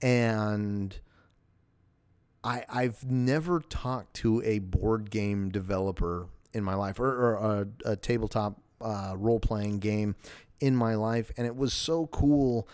and 0.00 0.98
I 2.42 2.64
I've 2.70 3.04
never 3.04 3.60
talked 3.60 4.14
to 4.14 4.42
a 4.42 4.60
board 4.60 5.10
game 5.10 5.50
developer 5.50 6.28
in 6.52 6.64
my 6.64 6.74
life 6.74 6.98
or, 6.98 7.06
or 7.06 7.34
a, 7.84 7.90
a, 7.92 7.96
tabletop 7.96 8.60
uh, 8.80 9.14
role 9.16 9.40
playing 9.40 9.78
game 9.78 10.14
in 10.60 10.74
my 10.74 10.94
life, 10.94 11.30
and 11.36 11.46
it 11.46 11.56
was 11.56 11.72
so 11.72 12.06
cool 12.08 12.68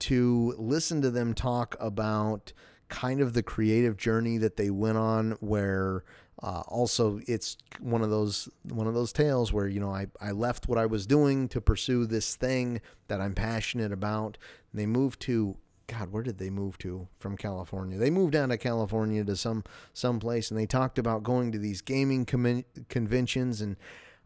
to 0.00 0.54
listen 0.58 1.02
to 1.02 1.10
them 1.10 1.34
talk 1.34 1.76
about 1.80 2.52
kind 2.88 3.20
of 3.20 3.34
the 3.34 3.42
creative 3.42 3.96
journey 3.96 4.38
that 4.38 4.56
they 4.56 4.70
went 4.70 4.96
on 4.96 5.32
where 5.40 6.04
uh, 6.42 6.62
also 6.68 7.20
it's 7.26 7.56
one 7.80 8.02
of 8.02 8.10
those 8.10 8.48
one 8.70 8.86
of 8.86 8.94
those 8.94 9.12
tales 9.12 9.52
where 9.52 9.66
you 9.66 9.80
know 9.80 9.90
I, 9.90 10.06
I 10.20 10.30
left 10.30 10.68
what 10.68 10.78
I 10.78 10.86
was 10.86 11.06
doing 11.06 11.48
to 11.48 11.60
pursue 11.60 12.06
this 12.06 12.36
thing 12.36 12.80
that 13.08 13.20
I'm 13.20 13.34
passionate 13.34 13.92
about. 13.92 14.38
And 14.72 14.80
they 14.80 14.86
moved 14.86 15.20
to 15.22 15.56
God, 15.88 16.12
where 16.12 16.22
did 16.22 16.38
they 16.38 16.50
move 16.50 16.78
to 16.78 17.08
from 17.18 17.36
California? 17.36 17.98
They 17.98 18.10
moved 18.10 18.32
down 18.32 18.50
to 18.50 18.58
California 18.58 19.24
to 19.24 19.34
some 19.34 19.64
some 19.94 20.20
place, 20.20 20.50
and 20.50 20.60
they 20.60 20.66
talked 20.66 20.98
about 20.98 21.22
going 21.22 21.50
to 21.52 21.58
these 21.58 21.80
gaming 21.80 22.26
com- 22.26 22.64
conventions, 22.88 23.60
and 23.60 23.76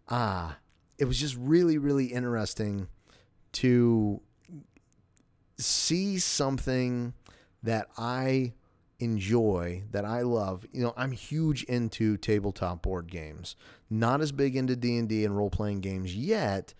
ah, 0.08 0.58
it 0.98 1.04
was 1.04 1.18
just 1.18 1.36
really 1.36 1.78
really 1.78 2.06
interesting 2.06 2.88
to 3.52 4.20
see 5.58 6.18
something 6.18 7.14
that 7.62 7.88
I 7.96 8.54
enjoy, 8.98 9.84
that 9.90 10.04
I 10.04 10.22
love. 10.22 10.66
You 10.72 10.82
know, 10.82 10.94
I'm 10.96 11.12
huge 11.12 11.64
into 11.64 12.16
tabletop 12.16 12.82
board 12.82 13.10
games. 13.10 13.56
Not 13.90 14.20
as 14.20 14.32
big 14.32 14.56
into 14.56 14.76
D&D 14.76 15.24
and 15.24 15.36
role-playing 15.36 15.80
games 15.80 16.14
yet, 16.14 16.74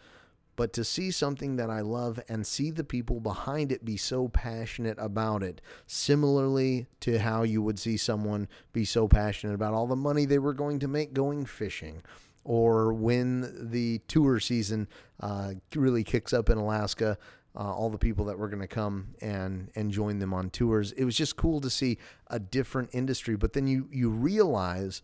but 0.57 0.73
to 0.75 0.85
see 0.85 1.11
something 1.11 1.57
that 1.57 1.71
I 1.71 1.81
love 1.81 2.21
and 2.29 2.47
see 2.47 2.71
the 2.71 2.85
people 2.85 3.21
behind 3.21 3.73
it 3.73 3.85
be 3.85 3.97
so 3.97 4.29
passionate 4.29 4.99
about 4.99 5.43
it, 5.43 5.61
similarly 5.87 6.87
to 7.01 7.19
how 7.19 7.43
you 7.43 7.63
would 7.63 7.79
see 7.79 7.97
someone 7.97 8.49
be 8.73 8.85
so 8.85 9.09
passionate 9.09 9.55
about 9.55 9.75
all 9.75 9.87
the 9.87 9.97
money 9.97 10.27
they 10.27 10.39
were 10.39 10.55
going 10.55 10.79
to 10.81 10.89
make 10.89 11.15
going 11.15 11.47
fishing, 11.47 12.03
or 12.45 12.93
when 12.93 13.71
the 13.71 14.01
tour 14.09 14.41
season 14.41 14.89
uh, 15.21 15.53
really 15.75 16.05
kicks 16.05 16.33
up 16.33 16.51
in 16.51 16.59
Alaska, 16.59 17.17
uh, 17.55 17.61
all 17.61 17.91
the 17.91 17.99
people 17.99 18.25
that 18.27 18.39
were 18.39 18.49
going 18.49 18.63
to 18.63 18.67
come 18.67 19.09
and 19.21 19.71
and 19.75 19.91
join 19.91 20.19
them 20.19 20.33
on 20.33 20.51
tours. 20.51 20.93
It 20.93 21.05
was 21.05 21.17
just 21.17 21.37
cool 21.37 21.61
to 21.61 21.71
see 21.71 21.99
a 22.29 22.39
different 22.39 22.91
industry. 22.93 23.37
But 23.37 23.53
then 23.53 23.67
you 23.67 23.89
you 23.93 24.11
realize, 24.11 25.03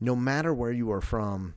no 0.00 0.14
matter 0.14 0.54
where 0.54 0.70
you 0.70 0.90
are 0.92 1.00
from, 1.00 1.54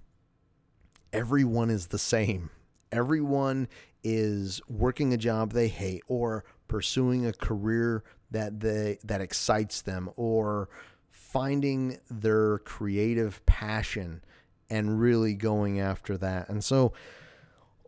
everyone 1.13 1.69
is 1.69 1.88
the 1.88 1.99
same. 1.99 2.49
Everyone 2.95 3.67
is 4.03 4.62
working 4.69 5.13
a 5.13 5.17
job 5.17 5.51
they 5.51 5.67
hate 5.67 6.03
or 6.08 6.45
pursuing 6.67 7.25
a 7.25 7.34
career 7.34 8.03
that 8.31 8.60
they 8.60 8.97
that 9.03 9.21
excites 9.21 9.81
them 9.81 10.10
or 10.15 10.69
finding 11.12 11.99
their 12.10 12.60
creative 12.60 13.45
passion 13.45 14.23
and 14.69 14.99
really 14.99 15.34
going 15.34 15.79
after 15.79 16.17
that. 16.17 16.49
And 16.49 16.63
so 16.63 16.93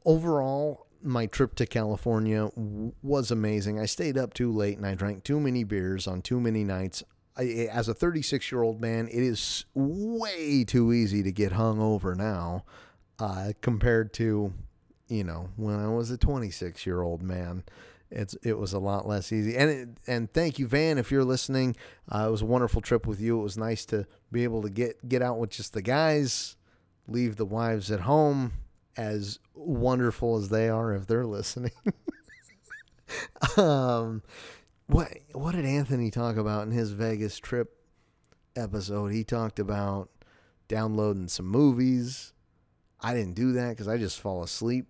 overall 0.05 0.87
my 1.01 1.25
trip 1.27 1.55
to 1.55 1.65
California 1.65 2.49
was 2.55 3.31
amazing. 3.31 3.79
I 3.79 3.85
stayed 3.85 4.17
up 4.17 4.33
too 4.33 4.51
late 4.51 4.77
and 4.77 4.85
I 4.85 4.95
drank 4.95 5.23
too 5.23 5.39
many 5.39 5.63
beers 5.63 6.07
on 6.07 6.21
too 6.21 6.39
many 6.39 6.63
nights. 6.63 7.03
I, 7.37 7.69
as 7.71 7.87
a 7.87 7.93
36 7.93 8.51
year 8.51 8.63
old 8.63 8.81
man, 8.81 9.07
it 9.07 9.21
is 9.21 9.65
way 9.73 10.63
too 10.63 10.91
easy 10.91 11.23
to 11.23 11.31
get 11.31 11.51
hung 11.53 11.79
over 11.79 12.15
now 12.15 12.65
uh, 13.19 13.53
compared 13.61 14.13
to, 14.15 14.53
you 15.07 15.23
know, 15.23 15.49
when 15.55 15.75
I 15.79 15.87
was 15.87 16.11
a 16.11 16.17
26 16.17 16.85
year 16.85 17.01
old 17.01 17.21
man. 17.21 17.63
It's 18.09 18.35
it 18.41 18.57
was 18.57 18.71
a 18.71 18.79
lot 18.79 19.05
less 19.05 19.33
easy, 19.33 19.57
and 19.57 19.69
it, 19.69 19.89
and 20.07 20.31
thank 20.31 20.59
you, 20.59 20.65
Van, 20.65 20.97
if 20.97 21.11
you're 21.11 21.25
listening. 21.25 21.75
Uh, 22.09 22.25
it 22.29 22.31
was 22.31 22.41
a 22.41 22.45
wonderful 22.45 22.79
trip 22.79 23.05
with 23.05 23.19
you. 23.19 23.37
It 23.37 23.43
was 23.43 23.57
nice 23.57 23.85
to 23.87 24.07
be 24.31 24.45
able 24.45 24.61
to 24.61 24.69
get 24.69 25.09
get 25.09 25.21
out 25.21 25.39
with 25.39 25.49
just 25.49 25.73
the 25.73 25.81
guys, 25.81 26.55
leave 27.09 27.35
the 27.35 27.45
wives 27.45 27.91
at 27.91 27.99
home, 27.99 28.53
as 28.95 29.39
wonderful 29.53 30.37
as 30.37 30.47
they 30.47 30.69
are 30.69 30.93
if 30.93 31.05
they're 31.05 31.25
listening. 31.25 31.71
um, 33.57 34.23
what 34.87 35.09
what 35.33 35.53
did 35.53 35.65
Anthony 35.65 36.09
talk 36.09 36.37
about 36.37 36.65
in 36.65 36.71
his 36.71 36.91
Vegas 36.91 37.37
trip 37.37 37.75
episode? 38.55 39.11
He 39.11 39.23
talked 39.23 39.59
about 39.59 40.09
downloading 40.67 41.27
some 41.27 41.47
movies. 41.47 42.33
I 43.01 43.13
didn't 43.13 43.35
do 43.35 43.51
that 43.53 43.69
because 43.69 43.87
I 43.87 43.97
just 43.97 44.19
fall 44.19 44.43
asleep 44.43 44.87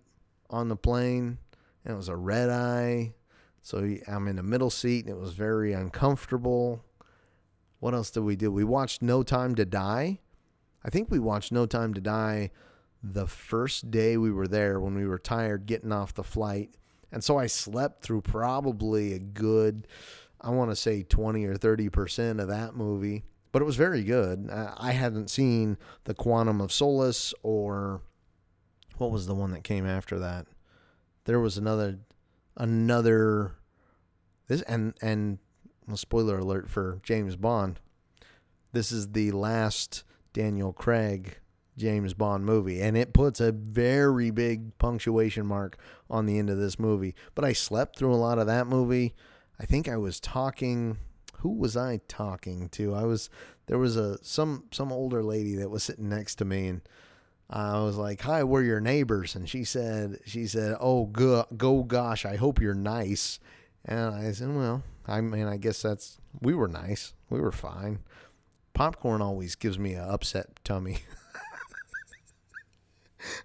on 0.50 0.68
the 0.68 0.76
plane, 0.76 1.38
and 1.84 1.94
it 1.94 1.96
was 1.96 2.08
a 2.08 2.16
red 2.16 2.50
eye. 2.50 3.14
So 3.62 3.96
I'm 4.06 4.28
in 4.28 4.36
the 4.36 4.42
middle 4.42 4.70
seat, 4.70 5.06
and 5.06 5.14
it 5.14 5.20
was 5.20 5.32
very 5.32 5.72
uncomfortable. 5.72 6.84
What 7.80 7.94
else 7.94 8.10
did 8.10 8.20
we 8.20 8.36
do? 8.36 8.50
We 8.50 8.64
watched 8.64 9.02
No 9.02 9.22
Time 9.22 9.54
to 9.56 9.64
Die. 9.64 10.20
I 10.84 10.90
think 10.90 11.10
we 11.10 11.18
watched 11.18 11.52
No 11.52 11.66
Time 11.66 11.92
to 11.94 12.00
Die 12.00 12.50
the 13.02 13.26
first 13.26 13.90
day 13.90 14.16
we 14.16 14.32
were 14.32 14.48
there 14.48 14.80
when 14.80 14.94
we 14.94 15.06
were 15.06 15.18
tired 15.18 15.66
getting 15.66 15.92
off 15.92 16.14
the 16.14 16.24
flight. 16.24 16.74
And 17.12 17.22
so 17.22 17.38
I 17.38 17.46
slept 17.46 18.02
through 18.02 18.22
probably 18.22 19.14
a 19.14 19.18
good, 19.18 19.86
I 20.40 20.50
want 20.50 20.70
to 20.70 20.76
say 20.76 21.02
20 21.02 21.44
or 21.44 21.54
30% 21.54 22.40
of 22.40 22.48
that 22.48 22.74
movie, 22.74 23.24
but 23.52 23.62
it 23.62 23.64
was 23.64 23.76
very 23.76 24.02
good. 24.02 24.50
I 24.50 24.92
hadn't 24.92 25.30
seen 25.30 25.78
The 26.04 26.14
Quantum 26.14 26.60
of 26.60 26.72
Solace 26.72 27.32
or 27.42 28.02
what 28.98 29.10
was 29.10 29.26
the 29.26 29.34
one 29.34 29.50
that 29.52 29.64
came 29.64 29.86
after 29.86 30.18
that? 30.18 30.46
There 31.24 31.40
was 31.40 31.58
another, 31.58 31.98
another, 32.56 33.52
this, 34.46 34.62
and, 34.62 34.94
and, 35.02 35.38
well, 35.86 35.96
spoiler 35.96 36.38
alert 36.38 36.68
for 36.68 37.00
James 37.02 37.36
Bond. 37.36 37.80
This 38.72 38.92
is 38.92 39.12
the 39.12 39.30
last 39.32 40.04
Daniel 40.32 40.72
Craig 40.72 41.38
James 41.76 42.12
Bond 42.12 42.44
movie. 42.44 42.80
And 42.80 42.96
it 42.96 43.14
puts 43.14 43.40
a 43.40 43.52
very 43.52 44.30
big 44.30 44.76
punctuation 44.78 45.46
mark 45.46 45.78
on 46.10 46.26
the 46.26 46.38
end 46.38 46.50
of 46.50 46.58
this 46.58 46.78
movie. 46.78 47.14
But 47.34 47.44
I 47.44 47.52
slept 47.52 47.98
through 47.98 48.12
a 48.12 48.16
lot 48.16 48.38
of 48.38 48.46
that 48.46 48.66
movie. 48.66 49.14
I 49.58 49.64
think 49.64 49.88
I 49.88 49.96
was 49.96 50.20
talking 50.20 50.98
who 51.38 51.50
was 51.50 51.76
I 51.76 52.00
talking 52.08 52.68
to? 52.70 52.94
I 52.94 53.04
was 53.04 53.30
there 53.66 53.78
was 53.78 53.96
a 53.96 54.22
some 54.24 54.64
some 54.72 54.92
older 54.92 55.22
lady 55.22 55.54
that 55.56 55.70
was 55.70 55.84
sitting 55.84 56.08
next 56.08 56.36
to 56.36 56.44
me 56.44 56.66
and 56.66 56.80
I 57.50 57.80
was 57.80 57.96
like, 57.96 58.20
"Hi, 58.22 58.44
we're 58.44 58.62
your 58.62 58.80
neighbors." 58.80 59.34
And 59.34 59.48
she 59.48 59.64
said 59.64 60.18
she 60.26 60.46
said, 60.46 60.76
"Oh, 60.80 61.06
go, 61.06 61.46
go 61.56 61.82
gosh, 61.82 62.24
I 62.24 62.36
hope 62.36 62.60
you're 62.60 62.74
nice." 62.74 63.40
And 63.84 64.14
I 64.14 64.32
said, 64.32 64.54
"Well, 64.54 64.82
I 65.06 65.20
mean, 65.20 65.46
I 65.46 65.56
guess 65.56 65.80
that's 65.82 66.18
we 66.40 66.54
were 66.54 66.68
nice. 66.68 67.14
We 67.30 67.40
were 67.40 67.52
fine." 67.52 68.00
Popcorn 68.74 69.22
always 69.22 69.54
gives 69.54 69.78
me 69.78 69.94
a 69.94 70.04
upset 70.04 70.60
tummy. 70.62 70.98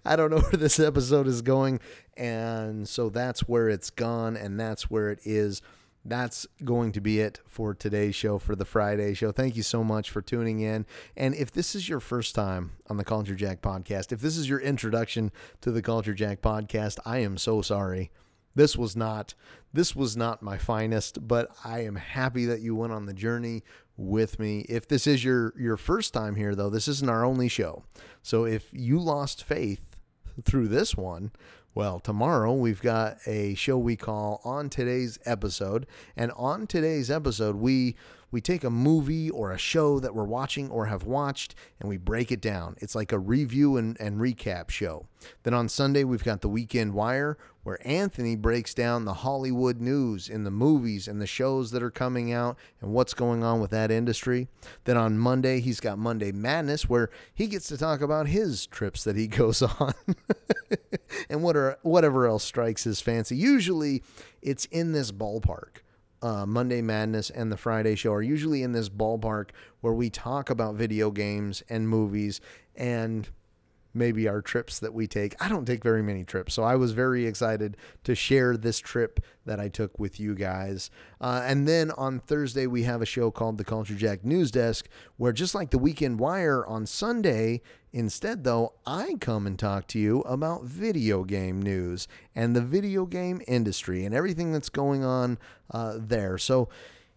I 0.05 0.15
don't 0.15 0.29
know 0.29 0.39
where 0.39 0.59
this 0.59 0.79
episode 0.79 1.27
is 1.27 1.41
going. 1.41 1.79
And 2.15 2.87
so 2.87 3.09
that's 3.09 3.41
where 3.41 3.69
it's 3.69 3.89
gone, 3.89 4.37
and 4.37 4.59
that's 4.59 4.89
where 4.89 5.09
it 5.09 5.19
is. 5.23 5.61
That's 6.05 6.45
going 6.63 6.91
to 6.93 7.01
be 7.01 7.21
it 7.21 7.39
for 7.47 7.73
today's 7.73 8.15
show, 8.15 8.37
for 8.37 8.55
the 8.55 8.65
Friday 8.65 9.13
show. 9.13 9.31
Thank 9.31 9.55
you 9.55 9.63
so 9.63 9.83
much 9.83 10.09
for 10.09 10.21
tuning 10.21 10.59
in. 10.59 10.85
And 11.15 11.33
if 11.33 11.51
this 11.51 11.75
is 11.75 11.87
your 11.87 12.01
first 12.01 12.35
time 12.35 12.71
on 12.89 12.97
the 12.97 13.05
Culture 13.05 13.35
Jack 13.35 13.61
podcast, 13.61 14.11
if 14.11 14.19
this 14.19 14.35
is 14.35 14.49
your 14.49 14.59
introduction 14.59 15.31
to 15.61 15.71
the 15.71 15.81
Culture 15.81 16.13
Jack 16.13 16.41
podcast, 16.41 16.99
I 17.05 17.19
am 17.19 17.37
so 17.37 17.61
sorry. 17.61 18.11
This 18.55 18.77
was 18.77 18.95
not 18.95 19.33
this 19.73 19.95
was 19.95 20.15
not 20.15 20.43
my 20.43 20.57
finest, 20.57 21.27
but 21.27 21.49
I 21.65 21.83
am 21.83 21.95
happy 21.95 22.45
that 22.45 22.61
you 22.61 22.75
went 22.75 22.93
on 22.93 23.07
the 23.07 23.13
journey 23.13 23.63
with 23.97 24.39
me. 24.39 24.65
If 24.69 24.87
this 24.87 25.07
is 25.07 25.23
your 25.23 25.53
your 25.57 25.77
first 25.77 26.13
time 26.13 26.35
here 26.35 26.53
though, 26.53 26.69
this 26.69 26.87
isn't 26.87 27.09
our 27.09 27.25
only 27.25 27.47
show. 27.47 27.83
So 28.21 28.45
if 28.45 28.67
you 28.71 28.99
lost 28.99 29.43
faith 29.43 29.92
through 30.43 30.67
this 30.67 30.95
one, 30.95 31.31
well, 31.75 31.99
tomorrow 31.99 32.53
we've 32.53 32.81
got 32.81 33.17
a 33.25 33.55
show 33.55 33.77
we 33.77 33.95
call 33.95 34.41
On 34.43 34.69
Today's 34.69 35.17
Episode. 35.25 35.87
And 36.15 36.31
on 36.35 36.67
today's 36.67 37.09
episode, 37.09 37.55
we 37.55 37.95
we 38.33 38.41
take 38.41 38.63
a 38.63 38.69
movie 38.71 39.29
or 39.29 39.51
a 39.51 39.59
show 39.59 39.99
that 39.99 40.15
we're 40.15 40.23
watching 40.23 40.67
or 40.71 40.87
have 40.87 41.03
watched 41.03 41.53
and 41.79 41.87
we 41.87 41.97
break 41.97 42.31
it 42.31 42.41
down. 42.41 42.75
It's 42.79 42.95
like 42.95 43.11
a 43.11 43.19
review 43.19 43.77
and, 43.77 43.95
and 44.01 44.19
recap 44.19 44.71
show. 44.71 45.05
Then 45.43 45.53
on 45.53 45.69
Sunday, 45.69 46.03
we've 46.03 46.23
got 46.23 46.41
the 46.41 46.49
Weekend 46.49 46.95
Wire, 46.95 47.37
where 47.61 47.77
Anthony 47.87 48.35
breaks 48.35 48.73
down 48.73 49.05
the 49.05 49.13
Hollywood 49.13 49.79
news 49.79 50.27
in 50.27 50.45
the 50.45 50.51
movies 50.51 51.07
and 51.07 51.21
the 51.21 51.27
shows 51.27 51.69
that 51.71 51.83
are 51.83 51.91
coming 51.91 52.33
out 52.33 52.57
and 52.81 52.91
what's 52.91 53.13
going 53.13 53.43
on 53.43 53.61
with 53.61 53.69
that 53.69 53.91
industry. 53.91 54.47
Then 54.85 54.97
on 54.97 55.19
Monday, 55.19 55.59
he's 55.59 55.79
got 55.79 55.99
Monday 55.99 56.31
Madness, 56.31 56.89
where 56.89 57.11
he 57.35 57.45
gets 57.45 57.67
to 57.67 57.77
talk 57.77 58.01
about 58.01 58.27
his 58.27 58.65
trips 58.65 59.03
that 59.03 59.15
he 59.15 59.27
goes 59.43 59.61
on 59.61 59.93
and 61.29 61.43
what 61.43 61.55
are, 61.55 61.77
whatever 61.83 62.25
else 62.25 62.43
strikes 62.43 62.83
his 62.83 62.99
fancy. 62.99 63.37
Usually, 63.37 64.01
it's 64.41 64.65
in 64.65 64.91
this 64.91 65.11
ballpark 65.11 65.82
uh, 66.23 66.45
Monday 66.45 66.81
Madness 66.81 67.29
and 67.29 67.51
the 67.51 67.57
Friday 67.57 67.95
Show 67.95 68.13
are 68.13 68.21
usually 68.21 68.63
in 68.63 68.71
this 68.71 68.89
ballpark 68.89 69.49
where 69.81 69.93
we 69.93 70.09
talk 70.09 70.49
about 70.49 70.75
video 70.75 71.12
games 71.12 71.62
and 71.69 71.88
movies 71.88 72.39
and 72.75 73.29
maybe 73.93 74.27
our 74.27 74.41
trips 74.41 74.79
that 74.79 74.93
we 74.93 75.08
take. 75.08 75.36
I 75.39 75.49
don't 75.49 75.65
take 75.65 75.84
very 75.84 76.01
many 76.01 76.23
trips, 76.23 76.53
so 76.53 76.63
I 76.63 76.75
was 76.75 76.91
very 76.91 77.25
excited 77.25 77.77
to 78.03 78.15
share 78.15 78.58
this 78.58 78.79
trip 78.79 79.19
that 79.45 79.60
I 79.60 79.69
took 79.69 79.99
with 79.99 80.19
you 80.19 80.36
guys. 80.36 80.89
Uh, 81.21 81.41
and 81.43 81.67
then 81.67 81.91
on 81.91 82.19
Thursday, 82.19 82.67
we 82.67 82.84
have 82.84 83.01
a 83.01 83.06
show 83.06 83.32
called 83.32 83.58
the 83.58 83.63
Culture 83.63 83.95
Jack 83.95 84.23
News 84.23 84.51
Desk, 84.51 84.88
where 85.17 85.32
just 85.32 85.56
like 85.56 85.71
the 85.71 85.77
Weekend 85.77 86.19
Wire 86.19 86.65
on 86.65 86.86
Sunday, 86.86 87.62
instead, 87.91 88.43
though, 88.43 88.73
I 88.86 89.15
come 89.19 89.45
and 89.45 89.58
talk 89.58 89.88
to 89.88 89.99
you 89.99 90.21
about 90.21 90.63
video 90.63 91.23
game 91.23 91.62
news 91.62 92.08
and 92.36 92.56
the 92.56 92.62
video 92.62 93.06
game 93.06 93.41
industry 93.47 94.06
and 94.06 94.15
everything 94.15 94.51
that's 94.51 94.69
going 94.69 95.03
on 95.03 95.38
uh, 95.71 95.97
there. 95.97 96.38
So, 96.38 96.69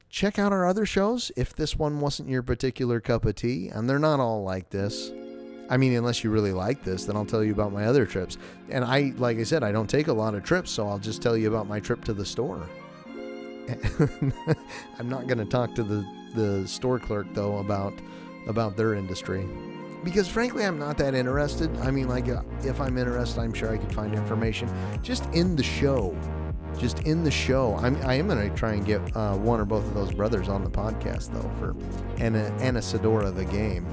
check 0.09 0.39
out 0.39 0.53
our 0.53 0.67
other 0.67 0.87
shows 0.87 1.31
if 1.37 1.55
this 1.55 1.77
one 1.77 2.01
wasn't 2.01 2.29
your 2.29 2.43
particular 2.43 3.01
cup 3.01 3.25
of 3.25 3.35
tea, 3.35 3.69
and 3.69 3.89
they're 3.89 3.99
not 3.99 4.21
all 4.21 4.43
like 4.43 4.71
this. 4.71 5.11
I 5.69 5.77
mean, 5.77 5.95
unless 5.95 6.23
you 6.23 6.31
really 6.31 6.53
like 6.53 6.85
this, 6.85 7.05
then 7.05 7.17
I'll 7.17 7.27
tell 7.27 7.43
you 7.43 7.53
about 7.53 7.73
my 7.73 7.87
other 7.87 8.07
trips. 8.07 8.39
And 8.71 8.85
I, 8.85 9.13
like 9.17 9.39
I 9.39 9.43
said, 9.43 9.65
I 9.65 9.73
don't 9.73 9.91
take 9.91 10.09
a 10.09 10.13
lot 10.13 10.35
of 10.35 10.45
trips, 10.45 10.71
so 10.71 10.89
I'll 10.89 10.99
just 10.99 11.23
tell 11.23 11.37
you 11.37 11.49
about 11.49 11.67
my 11.67 11.81
trip 11.81 12.05
to 12.05 12.13
the 12.13 12.25
store. 12.25 12.69
I'm 14.99 15.09
not 15.09 15.27
going 15.27 15.39
to 15.39 15.45
talk 15.45 15.75
to 15.75 15.83
the, 15.83 16.07
the 16.35 16.67
store 16.69 16.99
clerk 16.99 17.27
though 17.33 17.59
about 17.59 17.95
about 18.47 18.77
their 18.77 18.95
industry 18.95 19.45
because 20.05 20.29
frankly 20.29 20.65
I'm 20.65 20.79
not 20.79 20.97
that 20.99 21.15
interested. 21.15 21.77
I 21.79 21.91
mean 21.91 22.09
like 22.09 22.29
uh, 22.29 22.43
if 22.63 22.81
I'm 22.81 22.97
interested, 22.97 23.41
I'm 23.41 23.53
sure 23.53 23.73
I 23.73 23.77
could 23.77 23.93
find 23.93 24.15
information 24.15 24.69
just 25.03 25.25
in 25.35 25.57
the 25.57 25.65
show. 25.65 26.17
Just 26.79 27.01
in 27.01 27.25
the 27.25 27.31
show. 27.31 27.75
I'm 27.77 27.97
I 28.07 28.15
am 28.15 28.29
going 28.29 28.49
to 28.49 28.55
try 28.55 28.75
and 28.75 28.87
get 28.87 29.01
uh, 29.17 29.35
one 29.35 29.59
or 29.61 29.65
both 29.65 29.85
of 29.85 29.95
those 29.95 30.13
brothers 30.13 30.49
on 30.49 30.63
the 30.63 30.71
podcast 30.71 31.33
though 31.33 31.51
for 31.59 31.75
Anna 32.23 32.55
Anna 32.61 32.79
Anesidora 32.79 33.35
the 33.35 33.47
game 33.47 33.85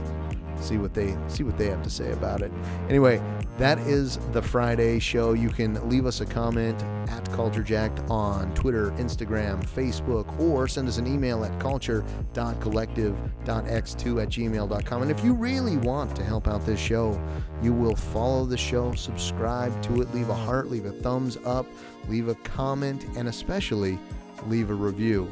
see 0.64 0.78
what 0.78 0.94
they 0.94 1.18
see 1.28 1.44
what 1.44 1.58
they 1.58 1.68
have 1.68 1.84
to 1.84 1.90
say 1.90 2.12
about 2.12 2.42
it. 2.42 2.52
Anyway, 2.90 3.22
that 3.58 3.78
is 3.80 4.18
the 4.32 4.42
Friday 4.42 5.00
show. 5.00 5.34
You 5.34 5.50
can 5.50 5.90
leave 5.90 6.06
us 6.06 6.22
a 6.22 6.26
comment 6.26 6.82
at 7.10 7.26
CultureJacked 7.26 8.10
on 8.10 8.54
Twitter, 8.56 8.92
Instagram, 8.92 9.62
Facebook, 9.64 10.40
or 10.40 10.66
send 10.68 10.88
us 10.88 10.98
an 10.98 11.06
email 11.06 11.46
at 11.46 11.60
culture.collective.x2 11.60 14.24
at 14.24 14.30
gmail.com. 14.30 15.02
And 15.02 15.12
if 15.12 15.24
you 15.24 15.34
really 15.34 15.78
want 15.78 16.16
to 16.16 16.24
help 16.24 16.48
out 16.48 16.66
this 16.66 16.80
show, 16.80 17.22
you 17.62 17.74
will 17.74 17.96
follow 17.96 18.46
the 18.46 18.58
show, 18.58 18.94
subscribe 18.94 19.80
to 19.84 20.02
it, 20.02 20.12
leave 20.16 20.30
a 20.30 20.36
heart, 20.36 20.72
leave 20.72 20.86
a 20.86 20.92
thumbs 20.92 21.38
up, 21.46 21.68
leave 22.08 22.30
a 22.30 22.36
comment, 22.36 23.06
and 23.16 23.28
especially 23.28 24.00
leave 24.48 24.72
a 24.72 24.74
review. 24.74 25.30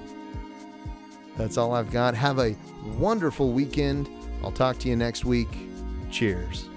That's 1.38 1.58
all 1.58 1.74
I've 1.74 1.92
got. 1.92 2.14
Have 2.14 2.40
a 2.40 2.56
wonderful 2.98 3.52
weekend. 3.52 4.10
I'll 4.44 4.52
talk 4.52 4.78
to 4.80 4.90
you 4.90 4.96
next 4.96 5.26
week. 5.26 5.50
Cheers. 6.10 6.71